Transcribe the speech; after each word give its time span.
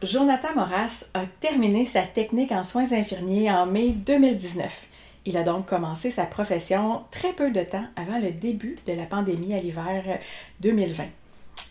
Jonathan 0.00 0.54
Moras 0.54 1.06
a 1.12 1.24
terminé 1.40 1.84
sa 1.84 2.02
technique 2.02 2.52
en 2.52 2.62
soins 2.62 2.92
infirmiers 2.92 3.50
en 3.50 3.66
mai 3.66 3.88
2019. 3.88 4.86
Il 5.26 5.36
a 5.36 5.42
donc 5.42 5.66
commencé 5.66 6.12
sa 6.12 6.22
profession 6.24 7.02
très 7.10 7.32
peu 7.32 7.50
de 7.50 7.62
temps 7.62 7.84
avant 7.96 8.20
le 8.20 8.30
début 8.30 8.76
de 8.86 8.92
la 8.92 9.06
pandémie 9.06 9.54
à 9.54 9.60
l'hiver 9.60 10.20
2020. 10.60 11.02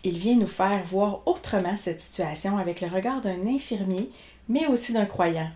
Il 0.04 0.18
vient 0.18 0.36
nous 0.36 0.46
faire 0.46 0.84
voir 0.84 1.22
autrement 1.24 1.78
cette 1.78 2.02
situation 2.02 2.58
avec 2.58 2.82
le 2.82 2.88
regard 2.88 3.22
d'un 3.22 3.46
infirmier, 3.46 4.10
mais 4.46 4.66
aussi 4.66 4.92
d'un 4.92 5.06
croyant. 5.06 5.48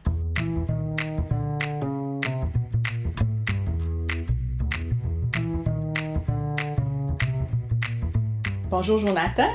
Bonjour 8.71 8.97
Jonathan. 8.97 9.51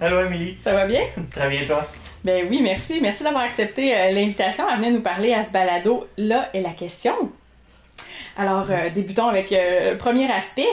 Allô 0.00 0.22
Émilie. 0.22 0.56
Ça 0.64 0.72
va 0.72 0.86
bien? 0.86 1.02
Très 1.30 1.50
bien 1.50 1.66
toi? 1.66 1.86
Ben 2.24 2.48
oui, 2.50 2.60
merci. 2.62 3.00
Merci 3.00 3.22
d'avoir 3.22 3.44
accepté 3.44 3.96
euh, 3.96 4.10
l'invitation 4.10 4.66
à 4.66 4.76
venir 4.76 4.90
nous 4.90 5.00
parler 5.00 5.32
à 5.32 5.44
ce 5.44 5.52
balado. 5.52 6.08
Là 6.16 6.50
est 6.52 6.62
la 6.62 6.70
question. 6.70 7.14
Alors, 8.36 8.66
euh, 8.70 8.90
débutons 8.90 9.28
avec 9.28 9.52
euh, 9.52 9.92
le 9.92 9.98
premier 9.98 10.30
aspect. 10.30 10.66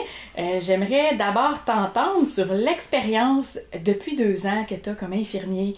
J'aimerais 0.60 1.14
d'abord 1.14 1.64
t'entendre 1.64 2.26
sur 2.26 2.52
l'expérience 2.52 3.58
depuis 3.84 4.16
deux 4.16 4.46
ans 4.46 4.64
que 4.68 4.74
tu 4.74 4.90
as 4.90 4.94
comme 4.94 5.12
infirmier 5.12 5.74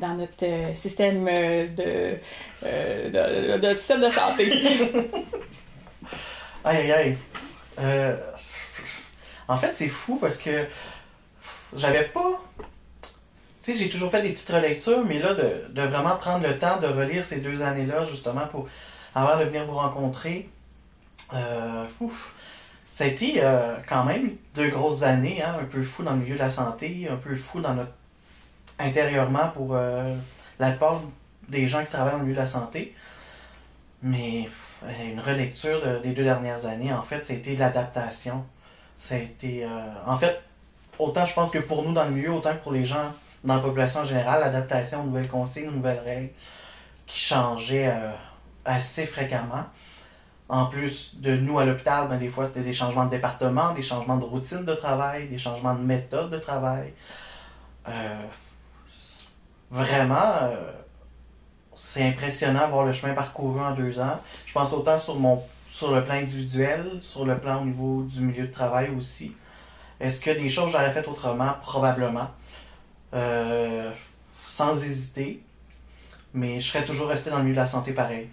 dans 0.00 0.14
notre 0.14 0.74
système 0.74 1.24
de, 1.26 2.16
de, 3.58 3.74
système 3.76 4.00
de 4.00 4.10
santé. 4.10 4.52
aïe, 6.64 6.90
aïe, 6.90 7.16
aïe. 7.78 8.16
en 9.46 9.56
fait, 9.56 9.70
c'est 9.74 9.88
fou 9.88 10.18
parce 10.20 10.38
que 10.38 10.66
j'avais 11.76 12.04
pas 12.04 12.42
sais, 13.72 13.74
j'ai 13.74 13.88
toujours 13.88 14.10
fait 14.10 14.22
des 14.22 14.30
petites 14.30 14.50
relectures, 14.50 15.04
mais 15.04 15.18
là, 15.18 15.34
de, 15.34 15.82
vraiment 15.82 16.16
prendre 16.16 16.46
le 16.46 16.58
temps 16.58 16.78
de 16.80 16.86
relire 16.86 17.24
ces 17.24 17.40
deux 17.40 17.62
années-là, 17.62 18.04
justement, 18.06 18.46
pour 18.46 18.68
avant 19.14 19.38
de 19.38 19.44
venir 19.44 19.64
vous 19.64 19.76
rencontrer, 19.76 20.48
euh, 21.32 21.84
ça 22.90 23.04
a 23.04 23.06
été 23.06 23.34
euh, 23.38 23.76
quand 23.88 24.04
même 24.04 24.30
deux 24.54 24.68
grosses 24.68 25.02
années, 25.02 25.42
hein, 25.42 25.56
un 25.60 25.64
peu 25.64 25.82
fou 25.82 26.02
dans 26.02 26.12
le 26.12 26.18
milieu 26.18 26.34
de 26.34 26.40
la 26.40 26.50
santé, 26.50 27.08
un 27.10 27.16
peu 27.16 27.34
fou 27.34 27.60
dans 27.60 27.74
notre 27.74 27.92
intérieurement 28.78 29.48
pour 29.54 29.74
euh, 29.74 30.14
la 30.58 30.72
part 30.72 31.00
des 31.48 31.66
gens 31.66 31.82
qui 31.84 31.90
travaillent 31.90 32.12
dans 32.12 32.18
le 32.18 32.24
milieu 32.24 32.36
de 32.36 32.40
la 32.40 32.46
santé. 32.46 32.94
Mais 34.02 34.48
une 35.02 35.20
relecture 35.20 36.02
des 36.02 36.10
deux 36.10 36.24
dernières 36.24 36.66
années, 36.66 36.92
en 36.92 37.02
fait, 37.02 37.24
ça 37.24 37.32
a 37.32 37.36
été 37.36 37.54
de 37.54 37.60
l'adaptation. 37.60 38.44
Ça 38.98 39.14
a 39.14 39.18
été. 39.18 39.66
en 40.06 40.16
fait, 40.18 40.42
autant 40.98 41.24
je 41.24 41.32
pense 41.32 41.50
que 41.50 41.58
pour 41.58 41.82
nous 41.82 41.94
dans 41.94 42.04
le 42.04 42.10
milieu, 42.10 42.30
autant 42.30 42.52
que 42.52 42.62
pour 42.62 42.72
les 42.72 42.84
gens 42.84 43.14
dans 43.44 43.56
la 43.56 43.60
population 43.60 44.04
générale, 44.04 44.40
l'adaptation 44.40 45.02
aux 45.02 45.04
nouvelles 45.04 45.28
consignes, 45.28 45.68
aux 45.68 45.72
nouvelles 45.72 46.02
règles 46.04 46.30
qui 47.06 47.20
changeaient 47.20 47.88
euh, 47.88 48.10
assez 48.64 49.04
fréquemment. 49.04 49.64
En 50.48 50.66
plus 50.66 51.20
de 51.20 51.36
nous 51.36 51.58
à 51.58 51.64
l'hôpital, 51.64 52.08
ben, 52.08 52.18
des 52.18 52.30
fois 52.30 52.46
c'était 52.46 52.60
des 52.60 52.72
changements 52.72 53.04
de 53.06 53.10
département, 53.10 53.72
des 53.72 53.82
changements 53.82 54.16
de 54.16 54.24
routine 54.24 54.64
de 54.64 54.74
travail, 54.74 55.28
des 55.28 55.38
changements 55.38 55.74
de 55.74 55.82
méthode 55.82 56.30
de 56.30 56.38
travail. 56.38 56.92
Euh, 57.88 58.22
vraiment, 59.70 60.38
euh, 60.42 60.72
c'est 61.74 62.06
impressionnant 62.06 62.68
voir 62.68 62.84
le 62.84 62.92
chemin 62.92 63.14
parcouru 63.14 63.60
en 63.60 63.72
deux 63.72 63.98
ans. 63.98 64.20
Je 64.46 64.52
pense 64.52 64.72
autant 64.72 64.96
sur, 64.96 65.16
mon, 65.16 65.42
sur 65.70 65.94
le 65.94 66.04
plan 66.04 66.14
individuel, 66.14 66.98
sur 67.00 67.24
le 67.24 67.38
plan 67.38 67.60
au 67.62 67.64
niveau 67.64 68.02
du 68.04 68.20
milieu 68.20 68.46
de 68.46 68.52
travail 68.52 68.90
aussi. 68.96 69.34
Est-ce 70.00 70.20
que 70.20 70.30
des 70.30 70.48
choses 70.48 70.72
j'aurais 70.72 70.90
faites 70.90 71.08
autrement? 71.08 71.54
Probablement. 71.62 72.28
Euh, 73.14 73.90
sans 74.46 74.84
hésiter. 74.84 75.40
Mais 76.32 76.58
je 76.58 76.68
serais 76.68 76.84
toujours 76.84 77.08
resté 77.08 77.30
dans 77.30 77.38
le 77.38 77.44
milieu 77.44 77.54
de 77.54 77.60
la 77.60 77.66
santé 77.66 77.92
pareil. 77.92 78.28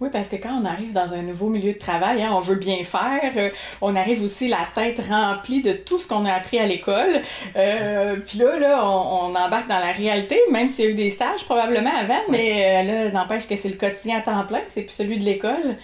Oui, 0.00 0.08
parce 0.10 0.30
que 0.30 0.36
quand 0.36 0.58
on 0.58 0.64
arrive 0.64 0.94
dans 0.94 1.12
un 1.12 1.20
nouveau 1.20 1.48
milieu 1.50 1.74
de 1.74 1.78
travail, 1.78 2.22
hein, 2.22 2.30
on 2.32 2.40
veut 2.40 2.56
bien 2.56 2.82
faire. 2.84 3.32
Euh, 3.36 3.50
on 3.82 3.94
arrive 3.94 4.22
aussi 4.22 4.48
la 4.48 4.66
tête 4.74 4.98
remplie 5.06 5.60
de 5.60 5.72
tout 5.72 5.98
ce 5.98 6.08
qu'on 6.08 6.24
a 6.24 6.32
appris 6.32 6.58
à 6.58 6.66
l'école. 6.66 7.20
Euh, 7.54 8.16
puis 8.26 8.38
là, 8.38 8.58
là, 8.58 8.82
on, 8.88 9.34
embarque 9.34 9.68
dans 9.68 9.78
la 9.78 9.92
réalité, 9.92 10.40
même 10.50 10.70
s'il 10.70 10.84
y 10.86 10.88
a 10.88 10.90
eu 10.92 10.94
des 10.94 11.10
stages 11.10 11.44
probablement 11.44 11.94
avant, 11.94 12.20
mais 12.30 12.82
là, 12.82 13.10
n'empêche 13.10 13.46
que 13.46 13.56
c'est 13.56 13.68
le 13.68 13.76
quotidien 13.76 14.18
à 14.18 14.20
temps 14.22 14.44
plein, 14.46 14.62
c'est 14.70 14.82
plus 14.82 14.94
celui 14.94 15.18
de 15.18 15.24
l'école. 15.24 15.76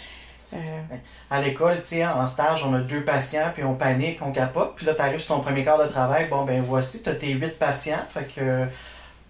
À 1.31 1.41
l'école, 1.41 1.81
tu 1.81 1.89
sais, 1.89 2.07
en 2.07 2.27
stage, 2.27 2.65
on 2.65 2.73
a 2.75 2.81
deux 2.81 3.03
patients, 3.03 3.51
puis 3.53 3.65
on 3.65 3.75
panique, 3.75 4.19
on 4.23 4.33
capote. 4.33 4.75
Puis 4.77 4.87
là, 4.87 4.95
tu 4.95 5.03
arrives 5.03 5.21
sur 5.21 5.37
ton 5.37 5.41
premier 5.43 5.65
quart 5.65 5.83
de 5.83 5.89
travail, 5.89 6.27
bon, 6.29 6.45
ben 6.45 6.63
voici, 6.63 7.03
tu 7.03 7.11
as 7.11 7.15
tes 7.15 7.33
huit 7.33 7.59
patients. 7.59 8.05
Fait 8.09 8.25
que, 8.33 8.65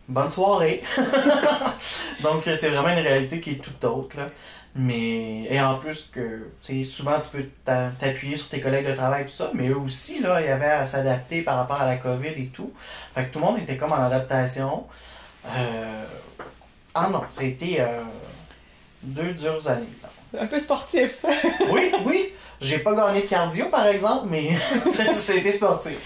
bonne 0.08 0.30
soirée. 0.30 0.82
Donc, 2.22 2.44
c'est 2.44 2.68
vraiment 2.68 2.88
une 2.88 3.04
réalité 3.04 3.40
qui 3.40 3.52
est 3.52 3.62
toute 3.62 3.84
autre, 3.84 4.16
là. 4.16 4.28
Mais, 4.78 5.44
et 5.44 5.58
en 5.58 5.76
plus 5.76 6.10
que, 6.12 6.50
souvent, 6.84 7.18
tu 7.18 7.30
peux 7.30 7.46
t'appuyer 7.64 8.36
sur 8.36 8.50
tes 8.50 8.60
collègues 8.60 8.86
de 8.86 8.94
travail, 8.94 9.24
tout 9.24 9.32
ça, 9.32 9.50
mais 9.54 9.68
eux 9.68 9.78
aussi, 9.78 10.20
là, 10.20 10.38
il 10.42 10.46
y 10.46 10.50
avait 10.50 10.66
à 10.66 10.84
s'adapter 10.84 11.40
par 11.40 11.56
rapport 11.56 11.80
à 11.80 11.86
la 11.86 11.96
COVID 11.96 12.28
et 12.28 12.50
tout. 12.52 12.72
Fait 13.14 13.24
que 13.24 13.32
tout 13.32 13.38
le 13.38 13.46
monde 13.46 13.58
était 13.58 13.78
comme 13.78 13.92
en 13.92 14.02
adaptation. 14.02 14.84
Euh... 15.46 16.04
Ah 16.98 17.08
non, 17.10 17.22
c'était 17.30 17.76
euh, 17.80 18.02
deux 19.02 19.32
dures 19.34 19.68
années 19.68 19.84
un 20.38 20.46
peu 20.46 20.58
sportif. 20.58 21.24
oui, 21.70 21.92
oui. 22.04 22.32
J'ai 22.60 22.78
pas 22.78 22.94
gagné 22.94 23.22
de 23.22 23.26
cardio, 23.26 23.66
par 23.66 23.86
exemple, 23.86 24.28
mais 24.30 24.50
c'était 25.12 25.52
sportif. 25.52 25.96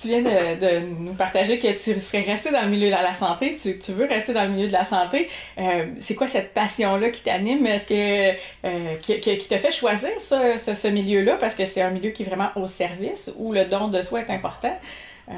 tu 0.00 0.08
viens 0.08 0.20
de, 0.20 0.80
nous 0.98 1.14
partager 1.14 1.58
que 1.58 1.68
tu 1.68 1.98
serais 1.98 2.20
resté 2.20 2.50
dans 2.50 2.62
le 2.62 2.68
milieu 2.68 2.88
de 2.88 2.92
la 2.92 3.14
santé, 3.14 3.56
tu, 3.56 3.92
veux 3.92 4.04
rester 4.04 4.34
dans 4.34 4.44
le 4.44 4.50
milieu 4.50 4.68
de 4.68 4.72
la 4.72 4.84
santé. 4.84 5.28
Euh, 5.58 5.86
c'est 5.98 6.14
quoi 6.14 6.28
cette 6.28 6.52
passion-là 6.52 7.08
qui 7.08 7.22
t'anime? 7.22 7.66
Est-ce 7.66 7.86
que 7.86 8.38
euh, 8.66 8.94
qui, 8.96 9.18
qui, 9.20 9.48
te 9.48 9.56
fait 9.56 9.72
choisir 9.72 10.10
ce, 10.20 10.56
ce, 10.58 10.88
milieu-là? 10.88 11.36
Parce 11.36 11.54
que 11.54 11.64
c'est 11.64 11.82
un 11.82 11.90
milieu 11.90 12.10
qui 12.10 12.22
est 12.22 12.26
vraiment 12.26 12.50
au 12.56 12.66
service 12.66 13.32
où 13.36 13.52
le 13.52 13.64
don 13.64 13.88
de 13.88 14.02
soi 14.02 14.20
est 14.20 14.30
important? 14.30 14.78
Euh, 15.30 15.32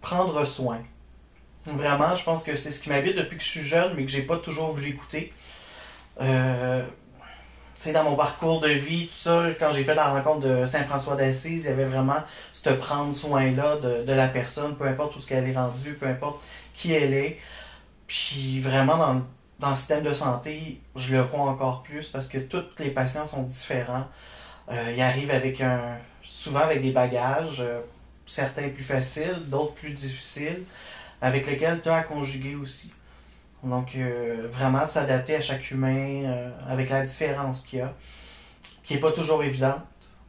Prendre 0.00 0.44
soin. 0.46 0.78
Vraiment, 1.64 2.14
je 2.14 2.22
pense 2.22 2.42
que 2.42 2.54
c'est 2.54 2.70
ce 2.70 2.80
qui 2.80 2.88
m'habite 2.88 3.16
depuis 3.16 3.36
que 3.36 3.42
je 3.42 3.48
suis 3.48 3.64
jeune, 3.64 3.94
mais 3.94 4.04
que 4.04 4.10
j'ai 4.10 4.22
pas 4.22 4.36
toujours 4.36 4.70
voulu 4.70 4.90
écouter. 4.90 5.32
Sais, 7.80 7.92
dans 7.92 8.04
mon 8.04 8.14
parcours 8.14 8.60
de 8.60 8.68
vie, 8.68 9.06
tout 9.06 9.16
ça, 9.16 9.46
quand 9.58 9.72
j'ai 9.72 9.84
fait 9.84 9.94
la 9.94 10.08
rencontre 10.08 10.46
de 10.46 10.66
Saint-François 10.66 11.16
d'Assise, 11.16 11.64
il 11.64 11.70
y 11.70 11.72
avait 11.72 11.86
vraiment 11.86 12.22
ce 12.52 12.68
prendre 12.68 13.10
soin-là 13.10 13.76
de, 13.76 14.12
la 14.12 14.28
personne, 14.28 14.76
peu 14.76 14.86
importe 14.86 15.16
où 15.16 15.18
ce 15.18 15.26
qu'elle 15.26 15.48
est 15.48 15.56
rendue, 15.56 15.94
peu 15.94 16.06
importe 16.06 16.44
qui 16.74 16.92
elle 16.92 17.14
est. 17.14 17.38
Puis 18.06 18.60
vraiment, 18.60 18.98
dans, 18.98 19.22
dans 19.60 19.70
le 19.70 19.76
système 19.76 20.04
de 20.04 20.12
santé, 20.12 20.78
je 20.94 21.16
le 21.16 21.22
vois 21.22 21.40
encore 21.40 21.82
plus 21.82 22.10
parce 22.10 22.28
que 22.28 22.36
tous 22.36 22.66
les 22.78 22.90
patients 22.90 23.26
sont 23.26 23.44
différents. 23.44 24.04
Euh, 24.70 24.92
ils 24.94 25.00
arrivent 25.00 25.30
avec 25.30 25.62
un, 25.62 25.96
souvent 26.22 26.60
avec 26.60 26.82
des 26.82 26.92
bagages, 26.92 27.62
euh, 27.62 27.80
certains 28.26 28.68
plus 28.68 28.84
faciles, 28.84 29.44
d'autres 29.46 29.72
plus 29.72 29.92
difficiles, 29.92 30.64
avec 31.22 31.46
lesquels 31.46 31.80
tu 31.80 31.88
as 31.88 31.94
à 31.94 32.02
conjuguer 32.02 32.56
aussi. 32.56 32.92
Donc, 33.62 33.94
euh, 33.94 34.48
vraiment 34.50 34.86
s'adapter 34.86 35.36
à 35.36 35.40
chaque 35.40 35.70
humain 35.70 36.24
euh, 36.24 36.50
avec 36.66 36.88
la 36.88 37.02
différence 37.02 37.60
qu'il 37.60 37.80
y 37.80 37.82
a, 37.82 37.92
qui 38.84 38.94
n'est 38.94 39.00
pas 39.00 39.12
toujours 39.12 39.42
évidente, 39.44 39.80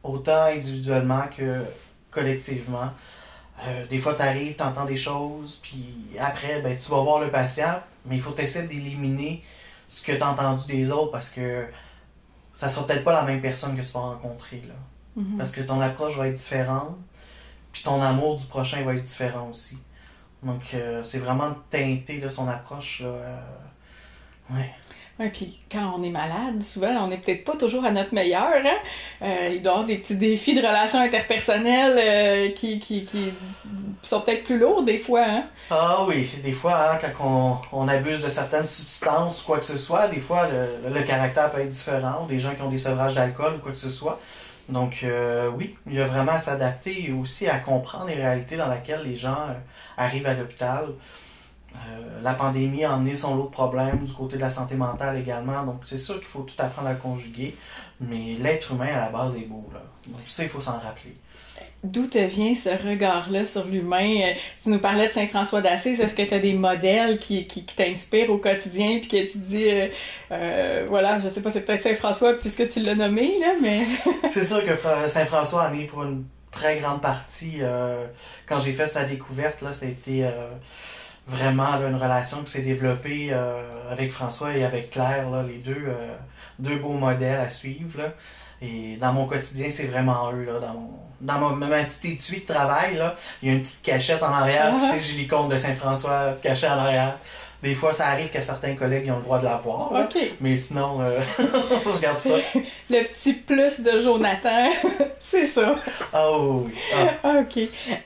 autant 0.02 0.44
individuellement 0.44 1.24
que 1.36 1.62
collectivement. 2.10 2.90
Euh, 3.64 3.86
des 3.86 3.98
fois, 3.98 4.14
tu 4.14 4.22
arrives, 4.22 4.56
tu 4.56 4.62
entends 4.62 4.84
des 4.84 4.96
choses, 4.96 5.60
puis 5.62 6.10
après, 6.18 6.60
ben, 6.60 6.76
tu 6.76 6.90
vas 6.90 7.00
voir 7.00 7.20
le 7.20 7.30
patient, 7.30 7.80
mais 8.06 8.16
il 8.16 8.22
faut 8.22 8.34
essayer 8.36 8.66
d'éliminer 8.66 9.42
ce 9.88 10.02
que 10.04 10.12
tu 10.12 10.22
as 10.22 10.30
entendu 10.30 10.64
des 10.66 10.90
autres 10.90 11.10
parce 11.10 11.30
que 11.30 11.66
ça 12.52 12.68
sera 12.68 12.86
peut-être 12.86 13.04
pas 13.04 13.12
la 13.12 13.22
même 13.22 13.40
personne 13.40 13.76
que 13.76 13.82
tu 13.82 13.92
vas 13.92 14.00
rencontrer. 14.00 14.62
Là. 14.66 15.22
Mm-hmm. 15.22 15.36
Parce 15.38 15.52
que 15.52 15.60
ton 15.62 15.80
approche 15.80 16.16
va 16.16 16.28
être 16.28 16.34
différente, 16.34 16.96
puis 17.72 17.82
ton 17.82 18.02
amour 18.02 18.36
du 18.36 18.44
prochain 18.44 18.82
va 18.82 18.94
être 18.94 19.02
différent 19.02 19.48
aussi. 19.50 19.78
Donc, 20.42 20.74
euh, 20.74 21.02
c'est 21.02 21.18
vraiment 21.18 21.54
teinté 21.70 22.18
de 22.18 22.28
son 22.28 22.48
approche. 22.48 23.02
Euh, 23.04 23.36
ouais. 24.50 24.70
Oui, 25.20 25.28
puis 25.28 25.58
quand 25.70 25.94
on 25.96 26.02
est 26.02 26.10
malade, 26.10 26.62
souvent, 26.62 26.88
on 27.04 27.08
n'est 27.08 27.18
peut-être 27.18 27.44
pas 27.44 27.54
toujours 27.54 27.84
à 27.84 27.90
notre 27.90 28.14
meilleur. 28.14 28.48
Hein? 28.48 28.78
Euh, 29.20 29.50
il 29.52 29.62
doit 29.62 29.72
y 29.72 29.74
avoir 29.74 29.84
des 29.84 29.98
petits 29.98 30.16
défis 30.16 30.54
de 30.54 30.60
relations 30.60 31.00
interpersonnelles 31.00 32.54
qui, 32.54 32.78
qui, 32.78 33.04
qui, 33.04 33.32
sont 34.02 34.22
peut-être 34.22 34.42
plus 34.42 34.58
lourds 34.58 34.82
des 34.82 34.96
fois. 34.96 35.24
Hein? 35.28 35.44
Ah 35.70 36.04
oui, 36.08 36.28
des 36.42 36.52
fois, 36.52 36.92
hein, 36.92 36.98
quand 37.18 37.60
on, 37.72 37.84
on, 37.84 37.88
abuse 37.88 38.22
de 38.22 38.30
certaines 38.30 38.66
substances 38.66 39.42
ou 39.42 39.44
quoi 39.44 39.58
que 39.58 39.66
ce 39.66 39.76
soit, 39.76 40.08
des 40.08 40.18
fois, 40.18 40.48
le, 40.48 40.92
le 40.92 41.02
caractère 41.02 41.52
peut 41.52 41.60
être 41.60 41.68
différent. 41.68 42.26
Des 42.26 42.40
gens 42.40 42.54
qui 42.54 42.62
ont 42.62 42.70
des 42.70 42.78
sevrages 42.78 43.14
d'alcool 43.14 43.56
ou 43.56 43.58
quoi 43.58 43.72
que 43.72 43.78
ce 43.78 43.90
soit. 43.90 44.18
Donc, 44.72 45.00
euh, 45.04 45.50
oui, 45.54 45.76
il 45.86 45.94
y 45.94 46.00
a 46.00 46.06
vraiment 46.06 46.32
à 46.32 46.38
s'adapter 46.38 47.04
et 47.04 47.12
aussi 47.12 47.46
à 47.46 47.58
comprendre 47.58 48.06
les 48.06 48.14
réalités 48.14 48.56
dans 48.56 48.68
lesquelles 48.68 49.02
les 49.04 49.16
gens 49.16 49.48
euh, 49.50 49.54
arrivent 49.98 50.26
à 50.26 50.34
l'hôpital. 50.34 50.86
La 52.22 52.34
pandémie 52.34 52.84
a 52.84 52.94
amené 52.94 53.14
son 53.14 53.34
lot 53.34 53.44
de 53.44 53.50
problèmes 53.50 54.04
du 54.04 54.12
côté 54.12 54.36
de 54.36 54.42
la 54.42 54.50
santé 54.50 54.74
mentale 54.74 55.18
également. 55.18 55.64
Donc, 55.64 55.82
c'est 55.84 55.98
sûr 55.98 56.18
qu'il 56.18 56.28
faut 56.28 56.42
tout 56.42 56.54
apprendre 56.58 56.88
à 56.88 56.94
conjuguer. 56.94 57.54
Mais 58.00 58.34
l'être 58.40 58.72
humain, 58.72 58.88
à 58.94 59.00
la 59.00 59.08
base, 59.08 59.36
est 59.36 59.46
beau. 59.46 59.68
Là. 59.72 59.82
Donc, 60.06 60.20
ça, 60.26 60.42
il 60.42 60.48
faut 60.48 60.60
s'en 60.60 60.78
rappeler. 60.78 61.16
D'où 61.84 62.06
te 62.06 62.18
vient 62.18 62.54
ce 62.54 62.68
regard-là 62.68 63.44
sur 63.44 63.64
l'humain? 63.64 64.20
Euh, 64.22 64.32
tu 64.62 64.68
nous 64.68 64.78
parlais 64.78 65.08
de 65.08 65.12
Saint-François 65.12 65.60
d'Assise. 65.60 66.00
Est-ce 66.00 66.14
que 66.14 66.22
tu 66.22 66.32
as 66.32 66.38
des 66.38 66.52
modèles 66.52 67.18
qui, 67.18 67.44
qui, 67.48 67.64
t'inspirent 67.64 68.30
au 68.30 68.38
quotidien 68.38 69.00
puis 69.00 69.08
que 69.08 69.22
tu 69.26 69.32
te 69.32 69.38
dis, 69.38 69.68
euh, 69.68 69.88
euh, 70.30 70.86
voilà, 70.88 71.18
je 71.18 71.28
sais 71.28 71.42
pas, 71.42 71.50
c'est 71.50 71.62
peut-être 71.62 71.82
Saint-François 71.82 72.34
puisque 72.34 72.68
tu 72.70 72.80
l'as 72.80 72.94
nommé, 72.94 73.36
là, 73.40 73.54
mais... 73.60 73.80
c'est 74.28 74.44
sûr 74.44 74.64
que 74.64 74.76
Saint-François 75.08 75.68
en 75.68 75.76
est 75.76 75.86
pour 75.86 76.04
une 76.04 76.24
très 76.52 76.78
grande 76.78 77.00
partie. 77.00 77.58
quand 78.46 78.60
j'ai 78.60 78.72
fait 78.72 78.86
sa 78.86 79.04
découverte, 79.04 79.60
là, 79.62 79.72
ça 79.72 79.86
vraiment 81.26 81.74
une 81.86 81.94
relation 81.94 82.42
qui 82.42 82.52
s'est 82.52 82.62
développée 82.62 83.32
avec 83.90 84.12
François 84.12 84.56
et 84.56 84.64
avec 84.64 84.90
Claire, 84.90 85.30
là, 85.30 85.42
les 85.42 85.58
deux, 85.58 85.86
deux 86.58 86.76
beaux 86.76 86.94
modèles 86.94 87.40
à 87.40 87.48
suivre. 87.48 87.98
Là. 87.98 88.12
Et 88.62 88.96
dans 88.96 89.12
mon 89.12 89.26
quotidien, 89.26 89.68
c'est 89.70 89.86
vraiment 89.86 90.32
eux. 90.32 90.44
Là, 90.44 90.60
dans 90.60 90.74
mon, 90.74 90.90
dans 91.20 91.50
ma, 91.50 91.66
ma 91.66 91.82
petite 91.82 92.04
étui 92.04 92.40
de 92.40 92.46
travail, 92.46 92.96
là, 92.96 93.16
il 93.42 93.48
y 93.48 93.50
a 93.50 93.54
une 93.54 93.60
petite 93.60 93.82
cachette 93.82 94.22
en 94.22 94.32
arrière. 94.32 94.72
Uh-huh. 94.72 95.00
j'ai 95.00 95.14
l'icône 95.14 95.48
de 95.48 95.58
Saint-François 95.58 96.34
cachée 96.42 96.68
en 96.68 96.78
arrière. 96.78 97.16
Des 97.62 97.74
fois, 97.74 97.92
ça 97.92 98.08
arrive 98.08 98.30
que 98.30 98.42
certains 98.42 98.74
collègues 98.74 99.08
ont 99.10 99.18
le 99.18 99.22
droit 99.22 99.38
de 99.38 99.44
la 99.44 99.56
voir. 99.58 99.92
Mais 100.40 100.56
sinon, 100.56 101.00
euh, 101.00 101.20
je 101.38 102.00
garde 102.00 102.18
ça. 102.18 102.34
Le 102.90 103.04
petit 103.04 103.34
plus 103.34 103.80
de 103.80 104.00
Jonathan, 104.00 104.70
c'est 105.20 105.46
ça. 105.46 105.76
Oh 106.12 106.64
oui. 106.66 106.72
Ah. 107.22 107.40
OK. 107.40 107.56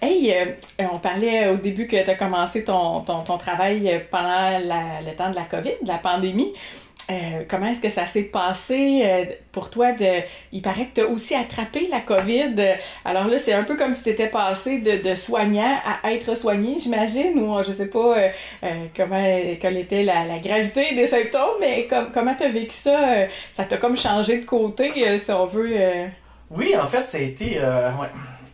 Hey, 0.03 0.35
euh, 0.35 0.87
on 0.93 0.99
parlait 0.99 1.49
au 1.49 1.57
début 1.57 1.87
que 1.87 2.05
tu 2.05 2.11
as 2.11 2.15
commencé 2.15 2.65
ton, 2.65 3.01
ton, 3.01 3.21
ton 3.23 3.39
travail 3.39 4.05
pendant 4.11 4.59
la, 4.59 5.01
le 5.05 5.15
temps 5.17 5.31
de 5.31 5.37
la 5.37 5.45
COVID, 5.45 5.77
de 5.83 5.89
la 5.89 5.99
pandémie. 5.99 6.53
Euh, 7.09 7.45
comment 7.49 7.67
est-ce 7.67 7.81
que 7.81 7.89
ça 7.89 8.07
s'est 8.07 8.25
passé 8.25 9.03
euh, 9.05 9.25
pour 9.53 9.71
toi 9.71 9.93
de 9.93 10.23
il 10.53 10.61
paraît 10.61 10.87
que 10.87 10.95
tu 10.95 11.01
as 11.03 11.07
aussi 11.07 11.35
attrapé 11.35 11.87
la 11.89 12.01
Covid. 12.01 12.55
Alors 13.05 13.29
là, 13.29 13.39
c'est 13.39 13.53
un 13.53 13.63
peu 13.63 13.77
comme 13.77 13.93
si 13.93 14.03
tu 14.03 14.11
étais 14.11 14.27
passé 14.27 14.79
de, 14.79 15.09
de, 15.09 15.15
soignant 15.15 15.77
à 16.03 16.13
être 16.13 16.37
soigné, 16.37 16.77
j'imagine, 16.79 17.39
ou 17.39 17.63
je 17.63 17.73
sais 17.73 17.89
pas 17.89 18.17
euh, 18.19 18.87
comment 18.97 19.23
quelle 19.61 19.77
était 19.77 20.03
la, 20.03 20.39
gravité 20.39 20.95
des 20.95 21.07
symptômes, 21.07 21.57
mais 21.61 21.89
comment 22.13 22.35
tu 22.35 22.45
as 22.45 22.49
vécu 22.49 22.75
ça? 22.75 23.27
ça 23.53 23.65
t'a 23.65 23.77
comme 23.77 23.97
changé 23.97 24.39
de 24.39 24.45
côté, 24.45 25.19
si 25.19 25.31
on 25.31 25.47
veut. 25.47 25.77
Oui, 26.51 26.75
en 26.77 26.87
fait, 26.87 27.07
ça 27.07 27.19
a 27.19 27.21
été 27.21 27.61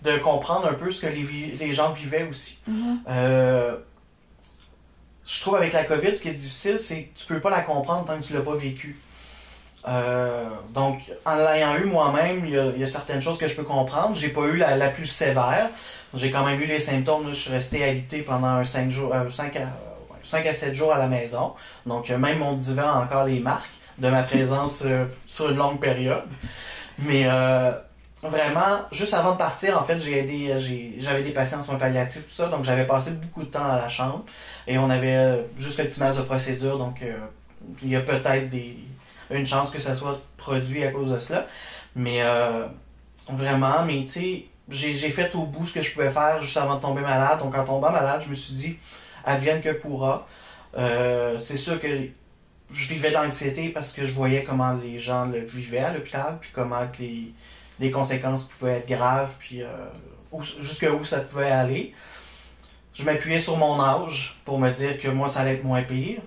de 0.02 0.18
comprendre 0.18 0.68
un 0.68 0.74
peu 0.74 0.90
ce 0.90 1.06
que 1.06 1.12
les, 1.12 1.56
les 1.58 1.72
gens 1.72 1.92
vivaient 1.92 2.26
aussi. 2.28 2.58
Mm-hmm 2.70 3.82
je 5.26 5.40
trouve 5.40 5.56
avec 5.56 5.72
la 5.72 5.84
COVID, 5.84 6.16
ce 6.16 6.20
qui 6.20 6.28
est 6.28 6.32
difficile, 6.32 6.78
c'est 6.78 7.04
que 7.04 7.18
tu 7.18 7.26
peux 7.26 7.40
pas 7.40 7.50
la 7.50 7.60
comprendre 7.60 8.04
tant 8.04 8.18
que 8.18 8.24
tu 8.24 8.32
l'as 8.32 8.40
pas 8.40 8.56
vécu. 8.56 8.98
Euh, 9.88 10.44
donc, 10.70 11.00
en 11.24 11.34
l'ayant 11.36 11.76
eu 11.76 11.84
moi-même, 11.84 12.44
il 12.46 12.80
y, 12.80 12.84
a 12.84 12.86
certaines 12.86 13.20
choses 13.20 13.38
que 13.38 13.48
je 13.48 13.54
peux 13.54 13.64
comprendre. 13.64 14.14
J'ai 14.16 14.28
pas 14.28 14.42
eu 14.42 14.56
la, 14.56 14.88
plus 14.88 15.06
sévère. 15.06 15.70
J'ai 16.14 16.30
quand 16.30 16.44
même 16.44 16.60
eu 16.60 16.66
les 16.66 16.80
symptômes. 16.80 17.28
Je 17.28 17.34
suis 17.34 17.50
resté 17.50 17.82
alité 17.82 18.22
pendant 18.22 18.48
un 18.48 18.64
5, 18.64 18.90
jours, 18.90 19.14
euh, 19.14 19.28
5, 19.28 19.56
à, 19.56 19.68
5 20.24 20.46
à 20.46 20.54
7 20.54 20.74
jours 20.74 20.92
à 20.92 20.98
la 20.98 21.06
maison. 21.06 21.54
Donc, 21.86 22.10
euh, 22.10 22.18
même 22.18 22.38
mon 22.38 22.52
divan 22.52 22.88
a 22.88 23.04
encore 23.04 23.24
les 23.24 23.40
marques 23.40 23.70
de 23.98 24.08
ma 24.08 24.22
présence 24.22 24.84
sur 25.26 25.50
une 25.50 25.56
longue 25.56 25.80
période. 25.80 26.24
Mais 26.98 27.26
vraiment, 28.22 28.82
juste 28.92 29.14
avant 29.14 29.32
de 29.32 29.38
partir, 29.38 29.78
en 29.78 29.82
fait, 29.82 30.00
j'ai 30.00 30.18
aidé, 30.18 30.94
j'avais 30.98 31.22
des 31.22 31.32
patients 31.32 31.58
en 31.58 31.62
soins 31.62 31.76
palliatifs, 31.76 32.26
tout 32.26 32.34
ça. 32.34 32.48
Donc, 32.48 32.64
j'avais 32.64 32.86
passé 32.86 33.12
beaucoup 33.12 33.42
de 33.42 33.50
temps 33.50 33.66
à 33.66 33.76
la 33.76 33.88
chambre. 33.88 34.24
Et 34.66 34.78
on 34.78 34.88
avait 34.90 35.16
euh, 35.16 35.42
juste 35.58 35.80
un 35.80 35.84
petit 35.84 36.00
masque 36.00 36.18
de 36.18 36.24
procédure, 36.24 36.78
donc 36.78 37.02
euh, 37.02 37.16
il 37.82 37.88
y 37.88 37.96
a 37.96 38.00
peut-être 38.00 38.48
des, 38.48 38.76
une 39.30 39.46
chance 39.46 39.70
que 39.70 39.80
ça 39.80 39.94
soit 39.94 40.20
produit 40.36 40.84
à 40.84 40.92
cause 40.92 41.10
de 41.10 41.18
cela. 41.18 41.46
Mais 41.96 42.22
euh, 42.22 42.66
vraiment, 43.28 43.84
mais 43.84 44.04
tu 44.04 44.08
sais, 44.08 44.44
j'ai 44.70 45.10
fait 45.10 45.34
au 45.34 45.44
bout 45.44 45.66
ce 45.66 45.74
que 45.74 45.82
je 45.82 45.92
pouvais 45.92 46.10
faire 46.10 46.42
juste 46.42 46.56
avant 46.56 46.76
de 46.76 46.80
tomber 46.80 47.02
malade. 47.02 47.40
Donc 47.40 47.56
en 47.56 47.64
tombant 47.64 47.90
malade, 47.90 48.22
je 48.24 48.30
me 48.30 48.34
suis 48.34 48.54
dit, 48.54 48.78
advienne 49.24 49.60
que 49.60 49.72
pourra. 49.72 50.26
c'est 51.38 51.56
sûr 51.56 51.80
que 51.80 51.88
je 52.70 52.88
vivais 52.88 53.10
d'anxiété 53.10 53.68
parce 53.68 53.92
que 53.92 54.06
je 54.06 54.14
voyais 54.14 54.44
comment 54.44 54.72
les 54.72 54.98
gens 54.98 55.26
le 55.26 55.40
vivaient 55.40 55.80
à 55.80 55.92
l'hôpital, 55.92 56.38
puis 56.40 56.50
comment 56.54 56.86
les, 56.98 57.34
les 57.82 57.90
conséquences 57.90 58.44
pouvaient 58.44 58.78
être 58.78 58.88
graves, 58.88 59.34
puis 59.38 59.62
jusqu'où 60.60 61.04
ça 61.04 61.20
pouvait 61.20 61.50
aller 61.50 61.94
je 62.94 63.04
m'appuyais 63.04 63.38
sur 63.38 63.56
mon 63.56 63.80
âge 63.80 64.36
pour 64.44 64.58
me 64.58 64.70
dire 64.70 65.00
que 65.00 65.08
moi, 65.08 65.28
ça 65.28 65.40
allait 65.40 65.54
être 65.54 65.64
moins 65.64 65.82
pire, 65.82 66.20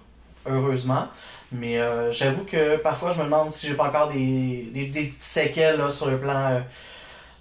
heureusement. 0.46 1.08
Mais 1.52 1.80
euh, 1.80 2.12
j'avoue 2.12 2.44
que 2.44 2.78
parfois, 2.78 3.12
je 3.12 3.20
me 3.20 3.26
demande 3.26 3.52
si 3.52 3.68
j'ai 3.68 3.76
pas 3.76 3.88
encore 3.88 4.12
des, 4.12 4.70
des, 4.74 4.86
petites 4.88 5.14
séquelles 5.14 5.92
sur 5.92 6.08
le 6.08 6.20
plan 6.20 6.52
euh, 6.52 6.60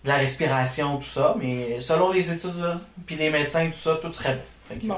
de 0.04 0.08
la 0.08 0.16
respiration, 0.16 0.98
tout 0.98 1.04
ça. 1.04 1.34
Mais 1.40 1.80
selon 1.80 2.12
les 2.12 2.30
études, 2.30 2.78
puis 3.06 3.16
les 3.16 3.30
médecins, 3.30 3.66
tout 3.66 3.78
ça, 3.78 3.98
tout 4.00 4.12
serait 4.12 4.40
bon. 4.82 4.96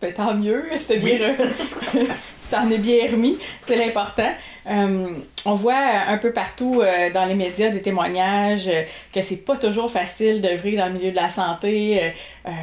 Ben, 0.00 0.14
tant 0.14 0.34
mieux, 0.34 0.64
c'est 0.76 0.98
bien, 0.98 1.18
tu 2.44 2.50
t'en 2.50 2.70
es 2.70 2.78
bien 2.78 3.10
remis, 3.10 3.38
c'est 3.62 3.76
l'important. 3.76 4.30
Euh, 4.66 5.08
on 5.44 5.54
voit 5.54 5.74
un 6.08 6.16
peu 6.18 6.32
partout 6.32 6.80
euh, 6.80 7.10
dans 7.12 7.26
les 7.26 7.34
médias 7.34 7.68
des 7.68 7.82
témoignages 7.82 8.68
euh, 8.68 8.82
que 9.12 9.20
c'est 9.20 9.44
pas 9.44 9.56
toujours 9.56 9.90
facile 9.90 10.40
d'œuvrer 10.40 10.76
dans 10.76 10.86
le 10.86 10.94
milieu 10.94 11.10
de 11.10 11.16
la 11.16 11.28
santé. 11.28 12.12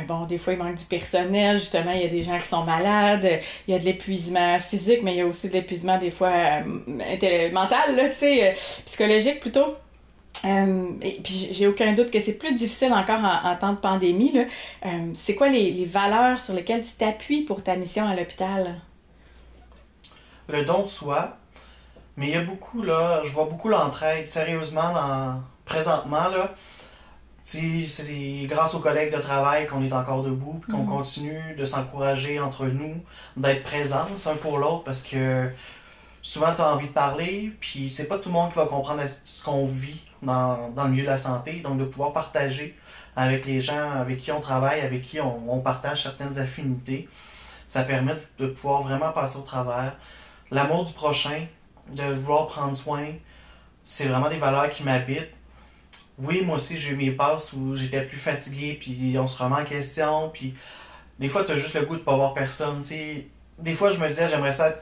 bon, 0.07 0.25
des 0.25 0.37
fois 0.37 0.53
il 0.53 0.59
manque 0.59 0.75
du 0.75 0.85
personnel, 0.85 1.59
justement, 1.59 1.91
il 1.91 2.01
y 2.01 2.05
a 2.05 2.09
des 2.09 2.21
gens 2.21 2.37
qui 2.39 2.47
sont 2.47 2.63
malades, 2.63 3.39
il 3.67 3.73
y 3.73 3.77
a 3.77 3.79
de 3.79 3.85
l'épuisement 3.85 4.59
physique, 4.59 5.01
mais 5.03 5.13
il 5.13 5.17
y 5.17 5.21
a 5.21 5.27
aussi 5.27 5.49
de 5.49 5.53
l'épuisement 5.53 5.97
des 5.97 6.11
fois 6.11 6.31
mental, 7.51 7.95
tu 8.11 8.15
sais, 8.15 8.55
psychologique 8.85 9.39
plutôt. 9.39 9.75
Euh, 10.45 10.93
et 11.01 11.19
puis 11.23 11.49
j'ai 11.51 11.67
aucun 11.67 11.93
doute 11.93 12.09
que 12.09 12.19
c'est 12.19 12.33
plus 12.33 12.53
difficile 12.53 12.93
encore 12.93 13.19
en, 13.23 13.55
temps 13.55 13.73
de 13.73 13.77
pandémie. 13.77 14.33
Euh, 14.85 14.89
c'est 15.13 15.35
quoi 15.35 15.49
les, 15.49 15.85
valeurs 15.85 16.39
sur 16.39 16.53
lesquelles 16.53 16.81
tu 16.81 16.93
t'appuies 16.93 17.41
pour 17.41 17.63
ta 17.63 17.75
mission 17.75 18.07
à 18.07 18.15
l'hôpital? 18.15 18.75
Le 20.51 20.65
don 20.65 20.83
de 20.83 20.87
soi. 20.87 21.37
Mais 22.17 22.27
il 22.27 22.33
y 22.33 22.37
a 22.37 22.41
beaucoup, 22.41 22.83
là, 22.83 23.21
je 23.23 23.31
vois 23.31 23.45
beaucoup 23.45 23.69
l'entraide. 23.69 24.27
Sérieusement, 24.27 24.93
dans, 24.93 25.41
présentement, 25.65 26.27
là, 26.29 26.53
c'est 27.43 28.45
grâce 28.45 28.75
aux 28.75 28.79
collègues 28.79 29.13
de 29.13 29.19
travail 29.19 29.67
qu'on 29.67 29.83
est 29.83 29.93
encore 29.93 30.21
debout, 30.23 30.61
qu'on 30.69 30.83
mm-hmm. 30.83 30.85
continue 30.85 31.55
de 31.57 31.65
s'encourager 31.65 32.39
entre 32.39 32.67
nous, 32.67 32.95
d'être 33.37 33.63
présents, 33.63 34.07
un 34.25 34.35
pour 34.35 34.57
l'autre, 34.57 34.83
parce 34.83 35.03
que 35.03 35.49
souvent 36.21 36.53
tu 36.53 36.61
as 36.61 36.73
envie 36.73 36.87
de 36.87 36.93
parler, 36.93 37.51
puis 37.59 37.89
c'est 37.89 38.07
pas 38.07 38.17
tout 38.17 38.29
le 38.29 38.33
monde 38.33 38.51
qui 38.51 38.57
va 38.57 38.65
comprendre 38.65 39.01
ce 39.23 39.43
qu'on 39.43 39.65
vit 39.65 40.03
dans, 40.21 40.69
dans, 40.69 40.83
le 40.83 40.91
milieu 40.91 41.03
de 41.03 41.09
la 41.09 41.17
santé, 41.17 41.61
donc 41.61 41.79
de 41.79 41.85
pouvoir 41.85 42.13
partager 42.13 42.77
avec 43.15 43.45
les 43.45 43.59
gens 43.59 43.91
avec 43.91 44.19
qui 44.19 44.31
on 44.31 44.39
travaille, 44.39 44.81
avec 44.81 45.01
qui 45.01 45.19
on, 45.19 45.59
partage 45.59 46.03
certaines 46.03 46.37
affinités, 46.39 47.09
ça 47.67 47.83
permet 47.83 48.15
de, 48.37 48.47
pouvoir 48.47 48.81
vraiment 48.83 49.11
passer 49.11 49.37
au 49.37 49.43
travers. 49.43 49.95
L'amour 50.51 50.85
du 50.85 50.93
prochain, 50.93 51.45
de 51.93 52.03
vouloir 52.03 52.47
prendre 52.47 52.75
soin, 52.75 53.05
c'est 53.83 54.05
vraiment 54.05 54.29
des 54.29 54.37
valeurs 54.37 54.69
qui 54.69 54.83
m'habitent. 54.83 55.31
Oui, 56.17 56.41
moi 56.43 56.57
aussi, 56.57 56.77
j'ai 56.77 56.91
eu 56.91 56.95
mes 56.95 57.11
passes 57.11 57.53
où 57.53 57.75
j'étais 57.75 58.01
plus 58.01 58.17
fatigué, 58.17 58.77
puis 58.79 59.17
on 59.17 59.27
se 59.27 59.41
remet 59.41 59.61
en 59.61 59.65
question, 59.65 60.29
puis 60.29 60.53
des 61.19 61.29
fois, 61.29 61.43
tu 61.43 61.53
as 61.53 61.55
juste 61.55 61.73
le 61.75 61.85
goût 61.85 61.95
de 61.95 62.01
pas 62.01 62.15
voir 62.15 62.33
personne. 62.33 62.81
Des 63.57 63.73
fois, 63.73 63.91
je 63.91 63.99
me 63.99 64.07
disais, 64.07 64.27
j'aimerais 64.29 64.53
ça, 64.53 64.75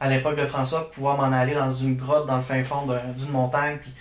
à 0.00 0.08
l'époque 0.10 0.36
de 0.36 0.44
François, 0.44 0.90
pouvoir 0.90 1.16
m'en 1.16 1.34
aller 1.34 1.54
dans 1.54 1.70
une 1.70 1.96
grotte 1.96 2.26
dans 2.26 2.36
le 2.36 2.42
fin 2.42 2.62
fond 2.64 2.86
d'une 3.16 3.30
montagne, 3.30 3.78
puis 3.78 3.92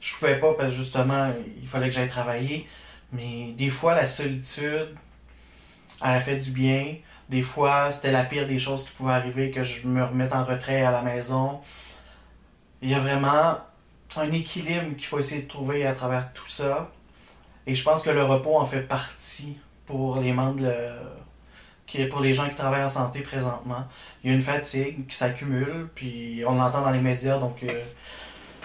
je 0.00 0.14
pouvais 0.14 0.40
pas 0.40 0.54
parce 0.54 0.70
que 0.70 0.76
justement, 0.76 1.30
il 1.60 1.68
fallait 1.68 1.88
que 1.88 1.94
j'aille 1.94 2.08
travailler. 2.08 2.66
Mais 3.12 3.52
des 3.52 3.68
fois, 3.68 3.94
la 3.94 4.06
solitude, 4.06 4.96
elle 6.02 6.10
a 6.10 6.20
fait 6.20 6.38
du 6.38 6.50
bien. 6.50 6.96
Des 7.28 7.42
fois, 7.42 7.92
c'était 7.92 8.12
la 8.12 8.24
pire 8.24 8.46
des 8.46 8.58
choses 8.58 8.84
qui 8.84 8.90
pouvaient 8.92 9.12
arriver, 9.12 9.50
que 9.50 9.62
je 9.62 9.86
me 9.86 10.04
remette 10.04 10.32
en 10.32 10.44
retrait 10.44 10.82
à 10.82 10.90
la 10.90 11.02
maison. 11.02 11.60
Il 12.82 12.90
y 12.90 12.94
a 12.94 12.98
vraiment 12.98 13.58
un 14.16 14.32
équilibre 14.32 14.96
qu'il 14.96 15.06
faut 15.06 15.18
essayer 15.18 15.42
de 15.42 15.48
trouver 15.48 15.86
à 15.86 15.94
travers 15.94 16.32
tout 16.32 16.48
ça. 16.48 16.90
Et 17.66 17.74
je 17.74 17.82
pense 17.82 18.02
que 18.02 18.10
le 18.10 18.24
repos 18.24 18.56
en 18.56 18.66
fait 18.66 18.82
partie 18.82 19.56
pour 19.86 20.18
les 20.18 20.32
membres 20.32 20.60
pour 22.10 22.20
les 22.20 22.32
gens 22.32 22.48
qui 22.48 22.54
travaillent 22.54 22.84
en 22.84 22.88
santé 22.88 23.20
présentement. 23.20 23.84
Il 24.22 24.30
y 24.30 24.32
a 24.32 24.36
une 24.36 24.42
fatigue 24.42 25.06
qui 25.06 25.16
s'accumule, 25.16 25.88
puis 25.94 26.42
on 26.46 26.54
l'entend 26.54 26.82
dans 26.82 26.90
les 26.90 27.00
médias, 27.00 27.38
donc 27.38 27.62
euh, 27.62 27.80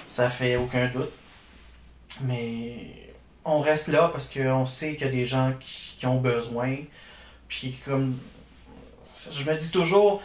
ça 0.07 0.29
fait 0.29 0.55
aucun 0.55 0.87
doute. 0.87 1.11
Mais 2.21 3.13
on 3.45 3.59
reste 3.59 3.89
là 3.89 4.09
parce 4.11 4.29
qu'on 4.29 4.65
sait 4.65 4.95
qu'il 4.95 5.07
y 5.07 5.09
a 5.09 5.11
des 5.11 5.25
gens 5.25 5.53
qui, 5.59 6.05
ont 6.05 6.19
besoin. 6.19 6.77
Puis 7.47 7.77
comme 7.85 8.17
je 9.31 9.49
me 9.49 9.57
dis 9.57 9.71
toujours, 9.71 10.21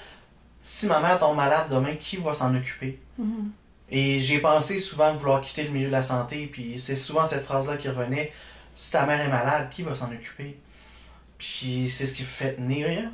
si 0.60 0.86
ma 0.86 1.00
mère 1.00 1.18
tombe 1.18 1.36
malade 1.36 1.66
demain, 1.70 1.94
qui 1.96 2.16
va 2.16 2.34
s'en 2.34 2.54
occuper? 2.54 2.98
Mm-hmm. 3.20 3.48
Et 3.90 4.20
j'ai 4.20 4.38
pensé 4.38 4.80
souvent 4.80 5.14
vouloir 5.14 5.42
quitter 5.42 5.64
le 5.64 5.70
milieu 5.70 5.88
de 5.88 5.92
la 5.92 6.02
santé, 6.02 6.48
puis 6.50 6.78
c'est 6.78 6.96
souvent 6.96 7.26
cette 7.26 7.44
phrase-là 7.44 7.76
qui 7.76 7.88
revenait. 7.88 8.32
Si 8.74 8.90
ta 8.90 9.04
mère 9.04 9.20
est 9.20 9.28
malade, 9.28 9.68
qui 9.70 9.82
va 9.82 9.94
s'en 9.94 10.10
occuper? 10.10 10.56
Puis 11.36 11.90
c'est 11.90 12.06
ce 12.06 12.14
qui 12.14 12.22
fait 12.22 12.54
tenir. 12.54 13.10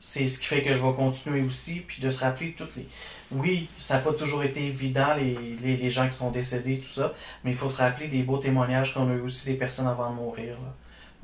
c'est 0.00 0.28
ce 0.28 0.38
qui 0.38 0.46
fait 0.46 0.62
que 0.62 0.72
je 0.72 0.82
vais 0.82 0.92
continuer 0.94 1.42
aussi, 1.42 1.80
puis 1.80 2.00
de 2.00 2.10
se 2.10 2.20
rappeler 2.24 2.52
toutes 2.56 2.76
les. 2.76 2.88
Oui, 3.32 3.68
ça 3.80 3.94
n'a 3.94 4.00
pas 4.00 4.12
toujours 4.12 4.44
été 4.44 4.64
évident, 4.64 5.14
les, 5.14 5.34
les, 5.62 5.76
les, 5.76 5.90
gens 5.90 6.08
qui 6.08 6.16
sont 6.16 6.30
décédés, 6.30 6.78
tout 6.78 6.88
ça, 6.88 7.12
mais 7.42 7.50
il 7.50 7.56
faut 7.56 7.70
se 7.70 7.78
rappeler 7.78 8.08
des 8.08 8.22
beaux 8.22 8.38
témoignages 8.38 8.94
qu'on 8.94 9.10
a 9.10 9.14
eu 9.14 9.20
aussi 9.20 9.46
des 9.46 9.54
personnes 9.54 9.86
avant 9.86 10.10
de 10.10 10.16
mourir. 10.16 10.54
Là. 10.54 10.74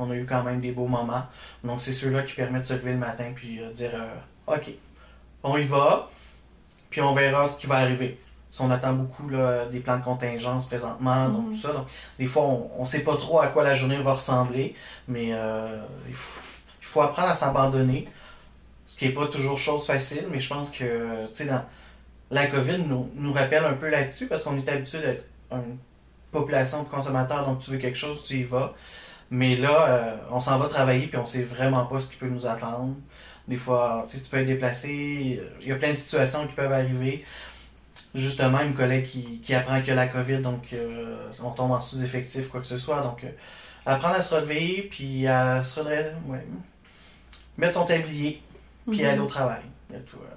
On 0.03 0.11
a 0.11 0.15
eu 0.15 0.25
quand 0.25 0.43
même 0.43 0.61
des 0.63 0.73
beaux 0.73 0.87
moments. 0.87 1.25
Donc, 1.63 1.83
c'est 1.83 1.93
ceux-là 1.93 2.23
qui 2.23 2.35
permettent 2.35 2.63
de 2.63 2.67
se 2.69 2.73
lever 2.73 2.93
le 2.93 2.99
matin, 2.99 3.33
puis 3.35 3.59
de 3.59 3.71
dire 3.73 3.91
euh, 3.95 4.55
OK, 4.57 4.71
on 5.43 5.59
y 5.59 5.65
va, 5.65 6.09
puis 6.89 7.03
on 7.03 7.13
verra 7.13 7.47
ce 7.47 7.59
qui 7.59 7.67
va 7.67 7.77
arriver. 7.77 8.19
Si 8.51 8.63
on 8.63 8.71
attend 8.71 8.95
beaucoup 8.95 9.29
là, 9.29 9.67
des 9.67 9.79
plans 9.81 9.99
de 9.99 10.03
contingence 10.05 10.67
présentement, 10.67 11.29
donc 11.29 11.47
Mhm. 11.49 11.53
tout 11.53 11.59
ça. 11.61 11.73
Donc, 11.73 11.87
des 12.19 12.27
fois, 12.27 12.45
on 12.77 12.83
ne 12.83 12.87
sait 12.89 13.05
pas 13.05 13.17
trop 13.17 13.41
à 13.41 13.49
quoi 13.49 13.63
la 13.63 13.75
journée 13.75 13.99
va 14.03 14.15
ressembler, 14.15 14.75
mais 15.07 15.29
euh, 15.33 15.77
il, 16.09 16.15
faut, 16.15 16.41
il 16.81 16.87
faut 16.87 17.03
apprendre 17.03 17.29
à 17.29 17.35
s'abandonner. 17.35 18.09
Ce 18.87 18.97
qui 18.99 19.07
n'est 19.07 19.15
pas 19.15 19.27
toujours 19.27 19.57
chose 19.59 19.87
facile, 19.87 20.25
mais 20.33 20.41
je 20.41 20.49
pense 20.49 20.71
que, 20.71 21.27
tu 21.29 21.35
sais, 21.35 21.45
dans 21.45 21.63
la 22.33 22.47
COVID 22.47 22.79
nous, 22.79 23.11
nous 23.15 23.33
rappelle 23.33 23.65
un 23.65 23.75
peu 23.75 23.89
là-dessus 23.89 24.27
parce 24.27 24.43
qu'on 24.43 24.57
est 24.59 24.69
habitué 24.69 24.99
d'être 25.01 25.25
une 25.53 25.77
population 26.33 26.83
de 26.83 26.89
consommateurs, 26.89 27.45
donc 27.47 27.61
tu 27.61 27.71
veux 27.71 27.79
quelque 27.79 27.99
chose, 27.99 28.25
tu 28.25 28.39
y 28.39 28.43
vas. 28.45 28.75
Mais 29.31 29.57
là, 29.57 29.89
euh, 29.89 30.17
on 30.31 30.41
s'en 30.41 30.59
va 30.59 30.69
travailler 30.69 31.07
puis 31.07 31.17
on 31.19 31.27
sait 31.27 31.45
vraiment 31.45 31.87
pas 31.87 32.01
ce 32.01 32.09
qui 32.11 32.17
peut 32.17 32.29
nous 32.29 32.47
attendre. 32.47 32.97
Des 33.49 33.57
fois, 33.57 34.05
tu 34.09 34.17
sais, 34.17 34.23
tu 34.23 34.29
peux 34.29 34.39
être 34.39 34.47
déplacé, 34.47 35.41
il 35.61 35.69
y 35.69 35.73
a 35.73 35.77
plein 35.77 35.91
de 35.91 35.95
situations 35.95 36.47
qui 36.47 36.55
peuvent 36.55 36.73
arriver. 36.73 37.25
Justement, 38.15 38.61
une 38.61 38.75
collègue 38.75 39.07
qui, 39.07 39.41
qui 39.41 39.55
apprend 39.55 39.79
qu'il 39.81 39.89
y 39.89 39.91
a 39.93 39.95
la 39.95 40.09
COVID, 40.09 40.41
donc 40.41 40.73
euh, 40.73 41.29
on 41.43 41.51
tombe 41.51 41.71
en 41.71 41.79
sous-effectif, 41.81 42.49
quoi 42.49 42.61
que 42.61 42.67
ce 42.67 42.77
soit. 42.79 43.01
Donc, 43.03 43.23
euh, 43.23 43.29
apprendre 43.87 44.17
à 44.17 44.23
se 44.23 44.35
relever, 44.35 44.89
puis 44.91 45.29
à 45.29 45.63
se 45.63 45.79
redresser, 45.79 46.11
ouais, 46.27 46.45
mettre 47.57 47.75
son 47.75 47.85
tablier, 47.85 48.43
puis 48.91 49.03
Mhm. 49.03 49.07
aller 49.11 49.21
au 49.21 49.27
travail. 49.27 49.63
A 49.95 49.99
tout, 49.99 50.17
euh, 50.17 50.35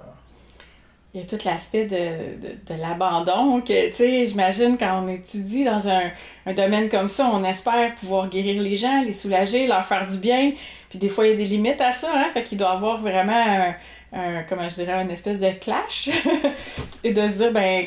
Il 1.14 1.20
y 1.20 1.22
a 1.22 1.26
tout 1.26 1.38
l'aspect 1.44 1.84
de, 1.84 1.96
de, 1.96 2.74
de 2.74 2.80
l'abandon 2.80 3.60
que, 3.60 3.86
tu 3.90 3.94
sais, 3.94 4.26
j'imagine 4.26 4.76
quand 4.76 5.00
on 5.04 5.08
étudie 5.08 5.64
dans 5.64 5.88
un, 5.88 6.10
un 6.44 6.52
domaine 6.52 6.88
comme 6.88 7.08
ça, 7.08 7.30
on 7.32 7.44
espère 7.44 7.94
pouvoir 7.94 8.28
guérir 8.28 8.60
les 8.60 8.74
gens, 8.76 9.00
les 9.00 9.12
soulager, 9.12 9.68
leur 9.68 9.86
faire 9.86 10.06
du 10.06 10.16
bien. 10.18 10.52
Puis 10.90 10.98
des 10.98 11.08
fois, 11.08 11.26
il 11.26 11.30
y 11.30 11.34
a 11.34 11.36
des 11.36 11.44
limites 11.44 11.80
à 11.80 11.92
ça, 11.92 12.10
hein. 12.12 12.26
Fait 12.32 12.42
qu'il 12.42 12.58
doit 12.58 12.72
avoir 12.72 13.00
vraiment 13.00 13.32
un, 13.32 13.74
un- 14.12 14.42
comment 14.48 14.68
je 14.68 14.74
dirais, 14.74 15.00
une 15.02 15.10
espèce 15.12 15.38
de 15.38 15.50
clash. 15.50 16.10
Et 17.04 17.12
de 17.12 17.28
se 17.28 17.34
dire, 17.34 17.52
ben, 17.52 17.86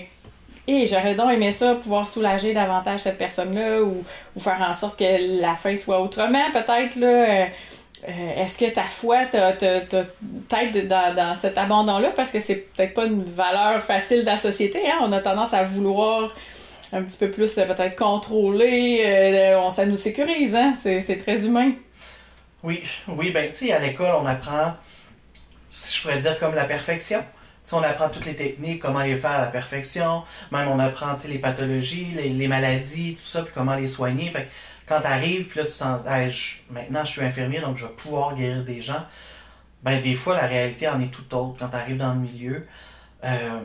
et 0.69 0.85
j'aurais 0.87 1.15
donc 1.15 1.31
aimé 1.31 1.51
ça, 1.53 1.75
pouvoir 1.75 2.07
soulager 2.07 2.53
davantage 2.53 3.01
cette 3.01 3.17
personne-là 3.17 3.81
ou, 3.83 4.03
ou 4.35 4.39
faire 4.39 4.65
en 4.69 4.73
sorte 4.73 4.99
que 4.99 5.41
la 5.41 5.55
fin 5.55 5.75
soit 5.77 6.01
autrement, 6.01 6.43
peut-être, 6.53 6.95
là. 6.95 7.07
Euh, 7.07 7.45
euh, 8.07 8.43
Est-ce 8.43 8.57
que 8.57 8.69
ta 8.73 8.83
foi 8.83 9.25
t'a 9.25 9.53
t'a- 9.53 9.81
t'a- 9.81 10.05
t'aide 10.49 10.87
dans, 10.87 11.35
cet 11.35 11.57
abandon-là? 11.57 12.11
Parce 12.15 12.31
que 12.31 12.39
c'est 12.39 12.55
peut-être 12.55 12.93
pas 12.93 13.05
une 13.05 13.23
valeur 13.23 13.81
facile 13.83 14.21
de 14.21 14.25
la 14.25 14.37
société. 14.37 14.79
Hein? 14.89 14.99
On 15.01 15.11
a 15.11 15.19
tendance 15.19 15.53
à 15.53 15.63
vouloir 15.63 16.31
un 16.93 17.01
petit 17.03 17.17
peu 17.17 17.29
plus 17.31 17.57
euh, 17.57 17.65
peut-être 17.65 17.95
contrôler. 17.95 19.03
euh, 19.05 19.59
on, 19.59 19.71
ça 19.71 19.85
nous 19.85 19.97
sécurise, 19.97 20.55
hein? 20.55 20.75
C'est 20.83 21.17
très 21.17 21.45
humain. 21.45 21.71
Oui, 22.63 22.83
oui, 23.07 23.31
ben, 23.31 23.49
tu 23.51 23.67
sais, 23.67 23.71
à 23.73 23.79
l'école, 23.79 24.15
on 24.19 24.25
apprend, 24.25 24.73
si 25.71 25.97
je 25.97 26.01
pourrais 26.01 26.17
dire, 26.19 26.37
comme 26.39 26.55
la 26.55 26.65
perfection. 26.65 27.19
Tu 27.19 27.71
sais, 27.71 27.75
on 27.75 27.83
apprend 27.83 28.09
toutes 28.09 28.25
les 28.25 28.35
techniques, 28.35 28.79
comment 28.81 29.01
les 29.01 29.15
faire 29.17 29.31
à 29.31 29.41
la 29.41 29.47
perfection. 29.47 30.23
Même, 30.51 30.67
on 30.69 30.79
apprend, 30.79 31.15
les 31.27 31.37
pathologies, 31.39 32.13
les, 32.15 32.29
les 32.29 32.47
maladies, 32.47 33.15
tout 33.15 33.25
ça, 33.25 33.43
puis 33.43 33.51
comment 33.53 33.75
les 33.75 33.87
soigner. 33.87 34.31
Fait 34.31 34.47
quand 34.87 35.01
t'arrives, 35.01 35.45
puis 35.45 35.59
là, 35.59 35.65
tu 35.65 35.77
t'en... 35.77 36.05
Hey, 36.05 36.33
maintenant, 36.69 37.03
je 37.03 37.11
suis 37.11 37.21
infirmier, 37.21 37.59
donc 37.59 37.77
je 37.77 37.85
vais 37.85 37.93
pouvoir 37.93 38.35
guérir 38.35 38.63
des 38.63 38.81
gens. 38.81 39.03
Ben, 39.83 40.01
des 40.01 40.15
fois, 40.15 40.35
la 40.35 40.47
réalité 40.47 40.87
en 40.87 40.99
est 41.01 41.11
tout 41.11 41.35
autre 41.35 41.57
quand 41.59 41.67
t'arrives 41.67 41.97
dans 41.97 42.13
le 42.13 42.19
milieu. 42.19 42.65
Euh, 43.23 43.59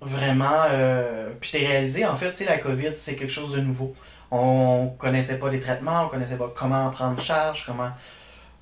vraiment, 0.00 0.64
euh, 0.70 1.30
puis 1.40 1.50
t'es 1.50 1.66
réalisé, 1.66 2.06
en 2.06 2.16
fait, 2.16 2.32
tu 2.32 2.44
la 2.44 2.58
COVID, 2.58 2.94
c'est 2.94 3.16
quelque 3.16 3.32
chose 3.32 3.52
de 3.52 3.60
nouveau. 3.60 3.94
On 4.30 4.94
connaissait 4.98 5.38
pas 5.38 5.50
les 5.50 5.60
traitements, 5.60 6.06
on 6.06 6.08
connaissait 6.08 6.36
pas 6.36 6.52
comment 6.54 6.86
en 6.86 6.90
prendre 6.90 7.20
charge, 7.20 7.66
comment 7.66 7.90